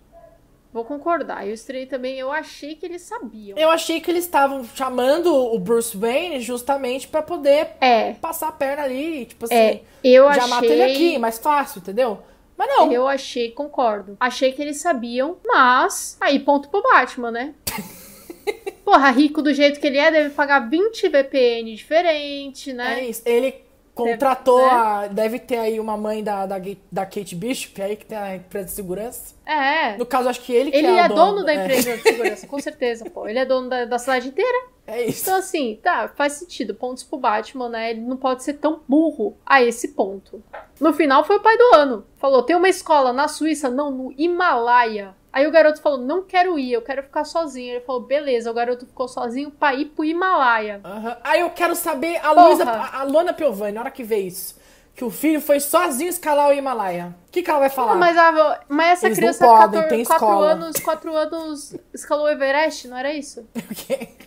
Vou 0.72 0.84
concordar. 0.84 1.46
Eu 1.46 1.54
estranhei 1.54 1.86
também. 1.86 2.18
Eu 2.18 2.30
achei 2.30 2.75
que 2.75 2.84
eles 2.84 3.00
sabiam. 3.02 3.56
Eu 3.56 3.70
achei 3.70 3.98
que 4.00 4.10
eles 4.10 4.25
estavam 4.25 4.62
chamando 4.75 5.34
o 5.34 5.58
Bruce 5.58 5.96
Wayne 5.96 6.40
justamente 6.40 7.08
pra 7.08 7.22
poder 7.22 7.68
É. 7.80 8.12
passar 8.14 8.48
a 8.48 8.52
perna 8.52 8.82
ali, 8.82 9.25
tipo 9.25 9.46
assim, 9.46 9.54
É. 9.54 9.80
Eu 10.04 10.25
já 10.32 10.40
achei. 10.42 10.50
mata 10.50 10.66
ele 10.66 10.82
aqui, 10.82 11.18
mais 11.18 11.38
fácil, 11.38 11.78
entendeu? 11.78 12.18
Mas 12.58 12.68
não. 12.68 12.92
Eu 12.92 13.06
achei, 13.08 13.50
concordo. 13.50 14.16
Achei 14.20 14.52
que 14.52 14.60
eles 14.62 14.78
sabiam, 14.78 15.36
mas. 15.46 16.16
Aí, 16.20 16.38
ponto 16.40 16.68
pro 16.68 16.82
Batman, 16.82 17.30
né? 17.30 17.54
Porra, 18.84 19.10
rico 19.10 19.42
do 19.42 19.52
jeito 19.52 19.80
que 19.80 19.86
ele 19.86 19.98
é, 19.98 20.10
deve 20.10 20.30
pagar 20.30 20.60
20 20.68 21.08
VPN 21.08 21.74
diferente, 21.74 22.72
né? 22.72 23.00
É 23.00 23.04
isso. 23.09 23.22
Ele 23.26 23.54
contratou 23.96 24.59
né? 24.59 24.70
a. 24.70 25.06
Deve 25.09 25.38
ter 25.38 25.56
aí 25.56 25.80
uma 25.80 25.96
mãe 25.96 26.22
da, 26.22 26.44
da, 26.44 26.56
da 26.92 27.06
Kate 27.06 27.35
Bishop 27.35 27.80
aí, 27.80 27.96
que 27.96 28.04
tem 28.04 28.18
a 28.18 28.37
empresa 28.37 28.66
de 28.66 28.72
segurança. 28.72 29.35
É. 29.46 29.96
No 29.96 30.04
caso, 30.04 30.28
acho 30.28 30.42
que 30.42 30.52
ele 30.52 30.70
que 30.70 30.76
Ele 30.76 30.87
é, 30.87 30.98
é, 30.98 31.06
o 31.06 31.09
dono 31.09 31.44
da 31.44 31.54
é, 31.54 31.64
empresa 31.64 31.96
de 31.96 32.02
segurança, 32.02 32.46
com 32.46 32.59
certeza, 32.61 33.09
pô. 33.09 33.26
Ele 33.26 33.38
é 33.38 33.46
dono 33.46 33.70
da, 33.70 33.87
da 33.87 33.98
cidade 33.98 34.28
inteira. 34.28 34.66
É 34.88 35.04
isso. 35.04 35.22
Então, 35.22 35.37
assim, 35.37 35.80
tá, 35.82 36.06
faz 36.14 36.35
sentido. 36.35 36.72
Pontos 36.72 37.02
pro 37.02 37.18
Batman, 37.18 37.68
né? 37.68 37.90
Ele 37.90 38.02
não 38.02 38.16
pode 38.16 38.44
ser 38.44 38.52
tão 38.52 38.82
burro 38.87 39.37
a 39.44 39.61
esse 39.61 39.88
ponto. 39.88 40.40
No 40.80 40.92
final, 40.92 41.24
foi 41.24 41.38
o 41.38 41.42
pai 41.42 41.59
do 41.59 41.74
ano. 41.74 42.06
Falou: 42.18 42.44
tem 42.44 42.54
uma 42.54 42.68
escola 42.68 43.12
na 43.12 43.26
Suíça, 43.26 43.68
não, 43.68 43.90
no 43.90 44.14
Himalaia. 44.16 45.12
Aí 45.37 45.46
o 45.46 45.51
garoto 45.51 45.83
falou: 45.83 45.99
não 45.99 46.22
quero 46.22 46.59
ir, 46.59 46.72
eu 46.72 46.81
quero 46.81 47.03
ficar 47.03 47.25
sozinho. 47.25 47.75
Ele 47.75 47.85
falou: 47.85 48.01
beleza, 48.01 48.51
o 48.51 48.55
garoto 48.55 48.87
ficou 48.87 49.07
sozinho 49.07 49.51
pra 49.51 49.75
ir 49.75 49.85
pro 49.87 50.03
Himalaia. 50.03 50.81
Aham. 50.83 51.16
Aí 51.22 51.40
eu 51.40 51.51
quero 51.51 51.77
saber 51.77 52.16
a. 52.25 52.33
Luísa, 52.33 52.64
a 52.64 53.01
a 53.01 53.03
Luana 53.03 53.35
Piovani, 53.35 53.72
na 53.72 53.83
hora 53.83 53.90
que 53.90 54.03
vê 54.03 54.16
isso, 54.16 54.59
que 54.94 55.05
o 55.05 55.11
filho 55.11 55.38
foi 55.38 55.61
sozinho 55.61 56.09
escalar 56.09 56.49
o 56.49 56.55
Himalaia. 56.55 57.14
O 57.29 57.31
que, 57.31 57.42
que 57.42 57.51
ela 57.51 57.59
vai 57.59 57.68
falar? 57.68 57.92
Não, 57.92 58.01
mas, 58.01 58.16
a, 58.16 58.64
mas 58.66 58.92
essa 58.92 59.07
Eles 59.09 59.18
não 59.18 59.22
criança, 59.25 59.44
podem, 59.46 59.83
14, 59.83 59.88
tem 59.90 60.05
4 60.07 60.14
escola. 60.27 60.46
anos, 60.53 60.77
4 60.81 61.14
anos, 61.16 61.77
escalou 61.92 62.25
o 62.25 62.29
Everest, 62.31 62.88
não 62.88 62.96
era 62.96 63.12
isso? 63.12 63.46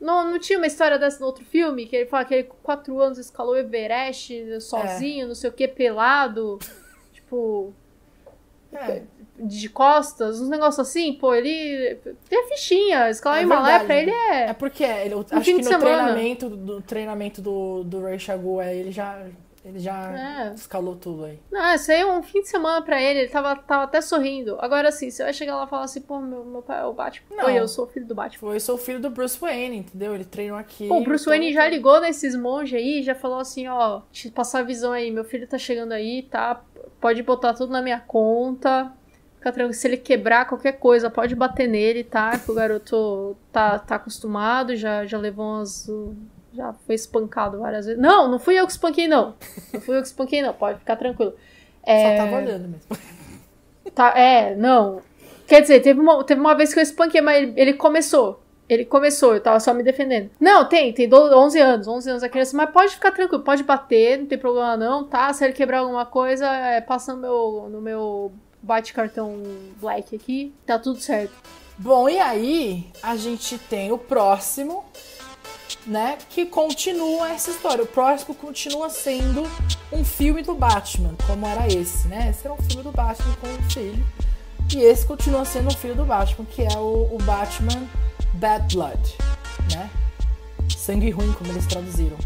Não, 0.00 0.28
não 0.32 0.38
tinha 0.40 0.58
uma 0.58 0.66
história 0.66 0.98
dessa 0.98 1.20
no 1.20 1.26
outro 1.26 1.44
filme? 1.44 1.86
Que 1.86 1.94
ele 1.94 2.06
fala 2.06 2.24
que 2.24 2.34
ele 2.34 2.42
com 2.42 2.56
4 2.56 3.00
anos 3.00 3.18
escalou 3.18 3.52
o 3.54 3.56
Everest 3.56 4.34
É. 4.34 4.58
sozinho, 4.58 5.28
não 5.28 5.34
sei 5.36 5.48
o 5.48 5.52
que, 5.52 5.68
pelado. 5.68 6.58
tipo, 7.14 7.72
É, 8.72 9.02
de 9.38 9.68
costas, 9.68 10.40
uns 10.40 10.48
negócios 10.48 10.86
assim, 10.86 11.14
pô, 11.14 11.34
ele 11.34 11.96
tem 12.28 12.38
a 12.44 12.48
fichinha, 12.48 13.10
escalar 13.10 13.38
É 13.38 13.42
o 13.42 13.44
Himalaia 13.44 13.84
pra 13.84 13.96
ele 13.96 14.10
é. 14.10 14.50
é 14.50 14.52
porque 14.52 14.84
ele, 14.84 15.14
eu 15.14 15.20
acho 15.30 15.44
que 15.44 15.54
no 15.54 15.62
semana. 15.64 15.80
treinamento 15.80 16.48
do 16.50 16.80
treinamento 16.82 17.40
do, 17.42 17.82
do 17.82 18.02
Ray 18.02 18.18
Shagu, 18.18 18.60
é, 18.60 18.76
ele 18.76 18.92
já, 18.92 19.18
ele 19.64 19.78
já 19.80 20.50
É. 20.50 20.54
escalou 20.54 20.94
tudo 20.96 21.24
aí. 21.24 21.40
Não, 21.50 21.74
isso 21.74 21.90
aí 21.90 22.00
é 22.00 22.06
um 22.06 22.22
fim 22.22 22.42
de 22.42 22.48
semana 22.48 22.82
pra 22.82 23.00
ele, 23.00 23.20
ele 23.20 23.28
tava, 23.30 23.56
tava 23.56 23.84
até 23.84 24.00
sorrindo. 24.02 24.56
Agora 24.60 24.90
assim, 24.90 25.10
você 25.10 25.24
vai 25.24 25.32
chegar 25.32 25.56
lá 25.56 25.64
e 25.64 25.68
falar 25.68 25.84
assim, 25.84 26.02
pô, 26.02 26.20
meu, 26.20 26.44
meu 26.44 26.62
pai 26.62 26.80
é 26.80 26.84
o 26.84 26.92
Batman. 26.92 27.36
Não. 27.36 27.46
Oi, 27.46 27.58
eu 27.58 27.66
sou 27.66 27.86
o 27.86 27.88
filho 27.88 28.06
do 28.06 28.14
Batman. 28.14 28.38
Foi, 28.50 28.60
sou 28.60 28.76
filho 28.76 29.00
do 29.00 29.08
Bruce 29.10 29.38
Wayne, 29.40 29.78
entendeu? 29.78 30.14
Ele 30.14 30.24
treinou 30.26 30.58
aqui. 30.58 30.88
Pô, 30.88 30.98
o 30.98 31.02
Bruce 31.02 31.22
então- 31.24 31.32
Wayne 31.32 31.52
já 31.54 31.66
ligou 31.66 32.00
nesses 32.02 32.36
monges 32.36 32.78
aí, 32.78 33.02
já 33.02 33.14
falou 33.14 33.38
assim, 33.40 33.66
ó, 33.66 34.02
te 34.12 34.30
passar 34.30 34.58
a 34.60 34.62
visão 34.62 34.92
aí, 34.92 35.10
meu 35.10 35.24
filho 35.24 35.48
tá 35.48 35.56
chegando 35.58 35.92
aí, 35.92 36.22
tá? 36.24 36.62
Pode 37.00 37.22
botar 37.22 37.54
tudo 37.54 37.72
na 37.72 37.80
minha 37.82 37.98
conta. 37.98 38.92
Fica 39.42 39.50
tranquilo, 39.50 39.74
se 39.74 39.88
ele 39.88 39.96
quebrar 39.96 40.46
qualquer 40.46 40.74
coisa, 40.74 41.10
pode 41.10 41.34
bater 41.34 41.66
nele, 41.66 42.04
tá? 42.04 42.38
Que 42.38 42.48
o 42.48 42.54
garoto 42.54 43.36
tá, 43.50 43.76
tá 43.76 43.96
acostumado, 43.96 44.76
já, 44.76 45.04
já 45.04 45.18
levou 45.18 45.44
umas. 45.44 45.90
Já 46.54 46.72
foi 46.86 46.94
espancado 46.94 47.58
várias 47.58 47.86
vezes. 47.86 48.00
Não, 48.00 48.30
não 48.30 48.38
fui 48.38 48.54
eu 48.54 48.64
que 48.66 48.70
espanquei, 48.70 49.08
não. 49.08 49.34
Não 49.74 49.80
fui 49.80 49.96
eu 49.96 50.00
que 50.00 50.06
espanquei, 50.06 50.42
não. 50.42 50.52
Pode 50.54 50.78
ficar 50.78 50.94
tranquilo. 50.94 51.34
É, 51.82 52.18
Só 52.18 52.24
tava 52.24 52.36
olhando 52.36 52.68
mesmo. 52.68 53.12
Tá, 53.96 54.16
é, 54.16 54.54
não. 54.54 55.02
Quer 55.44 55.60
dizer, 55.60 55.80
teve 55.80 55.98
uma, 55.98 56.22
teve 56.22 56.40
uma 56.40 56.54
vez 56.54 56.72
que 56.72 56.78
eu 56.78 56.82
espanquei, 56.84 57.20
mas 57.20 57.42
ele, 57.42 57.52
ele 57.56 57.72
começou. 57.72 58.40
Ele 58.68 58.84
começou, 58.84 59.34
eu 59.34 59.40
tava 59.40 59.58
só 59.58 59.74
me 59.74 59.82
defendendo. 59.82 60.30
Não, 60.38 60.68
tem, 60.68 60.92
tem 60.92 61.08
12, 61.08 61.34
11 61.34 61.58
anos, 61.58 61.88
11 61.88 62.10
anos 62.10 62.22
a 62.22 62.28
criança, 62.28 62.56
mas 62.56 62.70
pode 62.70 62.94
ficar 62.94 63.10
tranquilo, 63.10 63.42
pode 63.42 63.64
bater, 63.64 64.20
não 64.20 64.26
tem 64.26 64.38
problema 64.38 64.76
não, 64.76 65.02
tá? 65.04 65.32
Se 65.32 65.44
ele 65.44 65.52
quebrar 65.52 65.80
alguma 65.80 66.06
coisa, 66.06 66.46
é, 66.46 66.80
passa 66.80 67.12
no 67.12 67.20
meu, 67.20 67.68
no 67.68 67.80
meu 67.80 68.32
bate-cartão 68.62 69.42
black 69.80 70.14
aqui, 70.14 70.54
tá 70.64 70.78
tudo 70.78 71.00
certo. 71.00 71.32
Bom, 71.76 72.08
e 72.08 72.18
aí 72.18 72.86
a 73.02 73.16
gente 73.16 73.58
tem 73.58 73.90
o 73.90 73.98
próximo, 73.98 74.84
né? 75.86 76.18
Que 76.30 76.46
continua 76.46 77.30
essa 77.30 77.50
história. 77.50 77.82
O 77.82 77.86
próximo 77.86 78.34
continua 78.34 78.88
sendo 78.88 79.42
um 79.90 80.04
filme 80.04 80.42
do 80.42 80.54
Batman, 80.54 81.14
como 81.26 81.46
era 81.46 81.66
esse, 81.66 82.06
né? 82.08 82.30
Esse 82.30 82.46
era 82.46 82.54
um 82.54 82.62
filme 82.62 82.82
do 82.82 82.92
Batman 82.92 83.34
com 83.40 83.46
o 83.48 83.70
filho. 83.70 84.04
E 84.74 84.80
esse 84.80 85.04
continua 85.04 85.44
sendo 85.44 85.68
um 85.68 85.76
filho 85.76 85.94
do 85.94 86.04
Batman, 86.04 86.44
que 86.44 86.62
é 86.62 86.78
o, 86.78 87.08
o 87.12 87.18
Batman 87.22 87.88
Bad 88.34 88.74
Blood, 88.74 89.18
né? 89.72 89.90
Sangue 90.76 91.10
ruim, 91.10 91.32
como 91.32 91.50
eles 91.50 91.66
traduziram. 91.66 92.16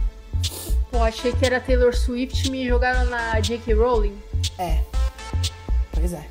Pô, 0.90 1.02
achei 1.02 1.32
que 1.32 1.44
era 1.44 1.60
Taylor 1.60 1.94
Swift, 1.94 2.50
me 2.50 2.66
jogaram 2.66 3.08
na 3.10 3.40
J.K. 3.40 3.74
Rowling. 3.74 4.16
É. 4.58 4.95
Pois 5.96 6.12
é. 6.12 6.26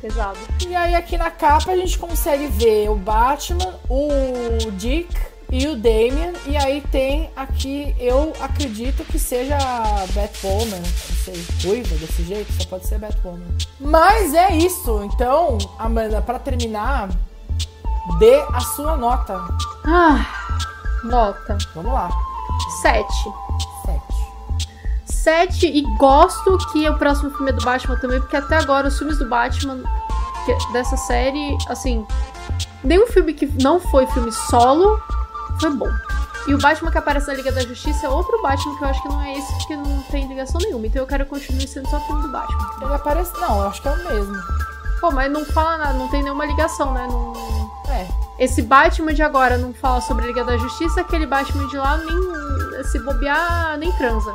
Pesado. 0.00 0.38
E 0.66 0.74
aí 0.74 0.94
aqui 0.96 1.16
na 1.16 1.30
capa 1.30 1.70
a 1.70 1.76
gente 1.76 1.96
consegue 1.96 2.48
ver 2.48 2.88
o 2.90 2.96
Batman, 2.96 3.78
o 3.88 4.08
Dick 4.72 5.14
e 5.50 5.68
o 5.68 5.76
Damian. 5.76 6.32
E 6.46 6.56
aí 6.56 6.80
tem 6.90 7.30
aqui, 7.36 7.94
eu 8.00 8.32
acredito 8.40 9.04
que 9.04 9.18
seja 9.18 9.56
a 9.56 10.06
Batwoman, 10.12 10.78
não 10.78 11.16
sei, 11.24 11.46
ruiva 11.62 11.94
desse 11.96 12.24
jeito, 12.24 12.52
só 12.54 12.68
pode 12.68 12.86
ser 12.88 12.98
Batwoman. 12.98 13.46
Mas 13.78 14.34
é 14.34 14.56
isso. 14.56 15.04
Então, 15.04 15.58
Amanda, 15.78 16.20
pra 16.22 16.38
terminar, 16.38 17.10
dê 18.18 18.40
a 18.52 18.60
sua 18.60 18.96
nota. 18.96 19.40
Ah, 19.84 20.26
nota 21.04 21.58
Vamos 21.74 21.92
lá. 21.92 22.10
7. 22.80 23.06
7. 25.22 25.42
7 25.52 25.66
e 25.66 25.82
gosto 25.98 26.58
que 26.72 26.88
o 26.88 26.98
próximo 26.98 27.30
filme 27.30 27.50
é 27.50 27.52
do 27.52 27.64
Batman 27.64 27.96
também, 27.96 28.20
porque 28.20 28.36
até 28.36 28.56
agora 28.56 28.88
os 28.88 28.98
filmes 28.98 29.18
do 29.18 29.28
Batman 29.28 29.78
dessa 30.72 30.96
série, 30.96 31.56
assim, 31.68 32.04
nenhum 32.82 33.06
filme 33.06 33.32
que 33.32 33.46
não 33.62 33.78
foi 33.78 34.06
filme 34.08 34.32
solo 34.32 35.00
foi 35.60 35.70
bom. 35.70 35.88
E 36.48 36.54
o 36.54 36.58
Batman 36.58 36.90
que 36.90 36.98
aparece 36.98 37.28
na 37.28 37.34
Liga 37.34 37.52
da 37.52 37.60
Justiça 37.60 38.06
é 38.06 38.08
outro 38.08 38.42
Batman 38.42 38.76
que 38.76 38.84
eu 38.84 38.88
acho 38.88 39.02
que 39.02 39.08
não 39.08 39.22
é 39.22 39.38
esse, 39.38 39.52
porque 39.58 39.76
não 39.76 40.02
tem 40.10 40.26
ligação 40.26 40.60
nenhuma. 40.60 40.86
Então 40.86 41.02
eu 41.02 41.06
quero 41.06 41.24
que 41.24 41.30
continue 41.30 41.68
sendo 41.68 41.88
só 41.88 42.00
filme 42.00 42.22
do 42.22 42.28
Batman. 42.28 42.70
Ele 42.82 42.94
aparece. 42.94 43.32
Não, 43.40 43.60
eu 43.60 43.68
acho 43.68 43.80
que 43.80 43.86
é 43.86 43.92
o 43.92 44.04
mesmo. 44.04 44.34
Pô, 45.00 45.12
mas 45.12 45.30
não 45.30 45.44
fala 45.44 45.78
nada, 45.78 45.92
não 45.92 46.08
tem 46.08 46.22
nenhuma 46.22 46.44
ligação, 46.44 46.92
né? 46.92 47.06
Não... 47.08 47.32
É. 47.88 48.08
Esse 48.40 48.60
Batman 48.62 49.14
de 49.14 49.22
agora 49.22 49.56
não 49.56 49.72
fala 49.72 50.00
sobre 50.00 50.24
a 50.24 50.26
Liga 50.26 50.42
da 50.42 50.56
Justiça, 50.56 51.02
aquele 51.02 51.26
Batman 51.26 51.68
de 51.68 51.76
lá 51.76 51.96
nem 51.98 52.84
se 52.84 52.98
bobear, 52.98 53.76
nem 53.78 53.92
transa. 53.92 54.34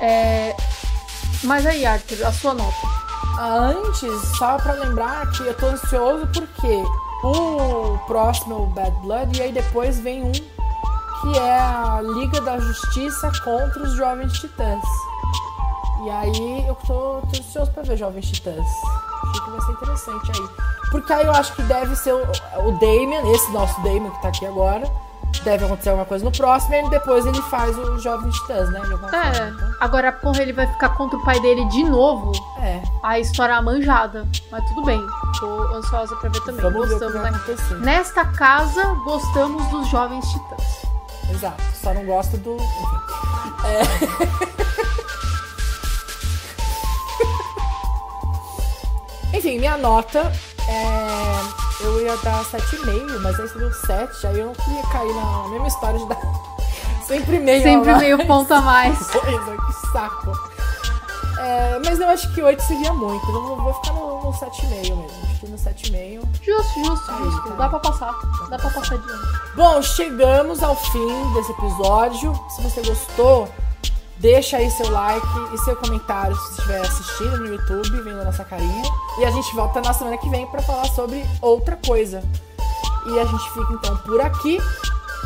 É... 0.00 0.54
Mas 1.44 1.66
aí, 1.66 1.84
Arthur, 1.84 2.26
a 2.26 2.32
sua 2.32 2.54
nota. 2.54 2.96
Antes, 3.38 4.10
só 4.38 4.56
pra 4.56 4.72
lembrar 4.72 5.30
que 5.32 5.42
eu 5.42 5.54
tô 5.54 5.66
ansioso 5.66 6.26
porque 6.28 6.82
o 7.22 7.98
próximo 8.06 8.62
o 8.62 8.66
Bad 8.68 8.96
Blood 9.02 9.38
e 9.38 9.42
aí 9.42 9.52
depois 9.52 9.98
vem 9.98 10.22
um 10.24 10.32
que 10.32 11.38
é 11.38 11.58
a 11.58 12.00
Liga 12.02 12.40
da 12.40 12.58
Justiça 12.58 13.30
contra 13.42 13.82
os 13.82 13.92
Jovens 13.94 14.32
Titãs. 14.38 14.84
E 16.04 16.10
aí 16.10 16.66
eu 16.66 16.74
tô, 16.86 17.20
tô 17.22 17.38
ansioso 17.38 17.70
pra 17.72 17.82
ver 17.82 17.96
Jovens 17.96 18.30
Titãs. 18.30 18.66
Acho 19.30 19.44
que 19.44 19.50
vai 19.50 19.60
ser 19.60 19.72
interessante 19.72 20.32
aí. 20.32 20.48
Porque 20.90 21.12
aí 21.12 21.26
eu 21.26 21.32
acho 21.32 21.52
que 21.54 21.62
deve 21.62 21.96
ser 21.96 22.14
o, 22.14 22.22
o 22.22 22.72
Damien, 22.78 23.32
esse 23.34 23.50
nosso 23.50 23.74
Damien 23.82 24.10
que 24.10 24.22
tá 24.22 24.28
aqui 24.28 24.46
agora. 24.46 24.90
Deve 25.44 25.64
acontecer 25.64 25.90
alguma 25.90 26.06
coisa 26.06 26.24
no 26.24 26.32
próximo 26.32 26.74
e 26.74 26.90
depois 26.90 27.24
ele 27.24 27.40
faz 27.42 27.78
o 27.78 27.98
Jovens 28.00 28.34
Titãs, 28.34 28.68
né? 28.70 28.80
É, 28.80 28.84
forma. 28.86 29.54
Então, 29.54 29.74
agora, 29.80 30.10
porra, 30.12 30.42
ele 30.42 30.52
vai 30.52 30.66
ficar 30.66 30.88
contra 30.90 31.16
o 31.16 31.24
pai 31.24 31.38
dele 31.40 31.64
de 31.66 31.84
novo. 31.84 32.32
é. 32.60 32.82
A 33.02 33.20
história 33.20 33.52
é 33.52 33.60
manjada. 33.60 34.26
Mas 34.50 34.64
tudo 34.70 34.84
bem. 34.84 35.00
Tô 35.38 35.60
ansiosa 35.74 36.16
pra 36.16 36.28
ver 36.30 36.40
também. 36.40 36.62
Vamos 36.62 36.88
ver 36.88 36.98
Gostamos, 36.98 37.22
vai 37.22 37.30
né? 37.30 37.40
Nesta 37.80 38.24
casa, 38.24 38.82
gostamos 39.04 39.64
dos 39.68 39.86
Jovens 39.88 40.26
Titãs. 40.28 40.86
Exato, 41.30 41.62
só 41.80 41.94
não 41.94 42.04
gosto 42.04 42.36
do. 42.38 42.56
É... 43.64 43.82
Enfim, 49.36 49.58
minha 49.58 49.76
nota 49.76 50.32
é. 50.68 51.65
Eu 51.80 52.00
ia 52.00 52.16
dar 52.18 52.42
7,5, 52.44 53.20
mas 53.20 53.38
aí 53.38 53.48
você 53.48 53.58
deu 53.58 53.72
7, 53.72 54.26
aí 54.26 54.38
eu 54.40 54.46
não 54.46 54.54
queria 54.54 54.82
cair 54.84 55.14
na 55.14 55.48
mesma 55.48 55.68
história 55.68 55.98
de 55.98 56.06
dar 56.06 56.18
sempre 57.06 57.38
meio. 57.38 57.62
Sempre 57.62 57.94
meio 57.96 58.26
ponto 58.26 58.52
a 58.54 58.60
mais. 58.60 58.98
Coisa, 59.10 59.56
que 59.56 59.92
saco. 59.92 60.32
É, 61.38 61.78
mas 61.84 62.00
eu 62.00 62.08
acho 62.08 62.32
que 62.34 62.42
8 62.42 62.62
seria 62.62 62.92
muito. 62.94 63.26
Eu 63.30 63.42
vou, 63.42 63.56
vou 63.62 63.74
ficar 63.74 63.92
no, 63.92 64.22
no 64.24 64.32
7,5 64.32 64.68
mesmo. 64.70 65.06
Acho 65.24 65.40
que 65.40 65.48
no 65.48 65.58
7,5. 65.58 66.20
Justo, 66.42 66.84
justo, 66.84 67.10
Aí, 67.12 67.24
justo. 67.24 67.48
tá. 67.50 67.54
Dá 67.56 67.68
pra 67.68 67.78
passar. 67.78 68.14
Dá 68.48 68.58
pra 68.58 68.70
passar 68.70 68.96
de 68.98 69.10
ano. 69.10 69.38
Bom, 69.54 69.82
chegamos 69.82 70.62
ao 70.62 70.74
fim 70.76 71.32
desse 71.34 71.52
episódio. 71.52 72.32
Se 72.48 72.62
você 72.62 72.82
gostou, 72.82 73.48
deixa 74.18 74.56
aí 74.56 74.70
seu 74.70 74.90
like 74.90 75.26
e 75.52 75.58
seu 75.58 75.76
comentário 75.76 76.36
se 76.36 76.42
você 76.42 76.52
estiver 76.52 76.80
assistindo 76.80 77.38
no 77.38 77.46
YouTube, 77.46 78.02
vendo 78.02 78.20
a 78.20 78.24
nossa 78.24 78.44
carinha. 78.44 78.82
E 79.18 79.24
a 79.24 79.30
gente 79.30 79.54
volta 79.54 79.80
na 79.80 79.92
semana 79.92 80.18
que 80.18 80.28
vem 80.28 80.46
para 80.46 80.62
falar 80.62 80.86
sobre 80.86 81.24
outra 81.40 81.76
coisa. 81.76 82.22
E 83.06 83.18
a 83.18 83.24
gente 83.24 83.50
fica 83.50 83.72
então 83.72 83.96
por 83.98 84.20
aqui. 84.20 84.58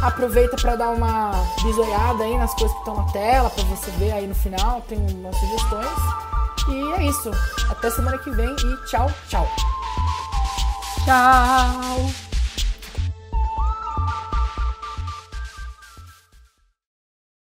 Aproveita 0.03 0.57
para 0.57 0.77
dar 0.77 0.89
uma 0.91 1.33
bisoiada 1.63 2.25
aí 2.25 2.37
nas 2.39 2.55
coisas 2.55 2.73
que 2.73 2.79
estão 2.79 2.97
na 2.97 3.13
tela, 3.13 3.51
para 3.51 3.65
você 3.65 3.91
ver 3.93 4.13
aí 4.13 4.27
no 4.27 4.35
final, 4.35 4.81
tem 4.89 4.99
umas 4.99 5.37
sugestões. 5.37 5.89
E 6.69 6.93
é 6.93 7.05
isso. 7.05 7.31
Até 7.69 7.91
semana 7.91 8.17
que 8.19 8.31
vem 8.31 8.55
e 8.55 8.87
tchau, 8.87 9.11
tchau. 9.29 9.47
Tchau. 11.05 12.30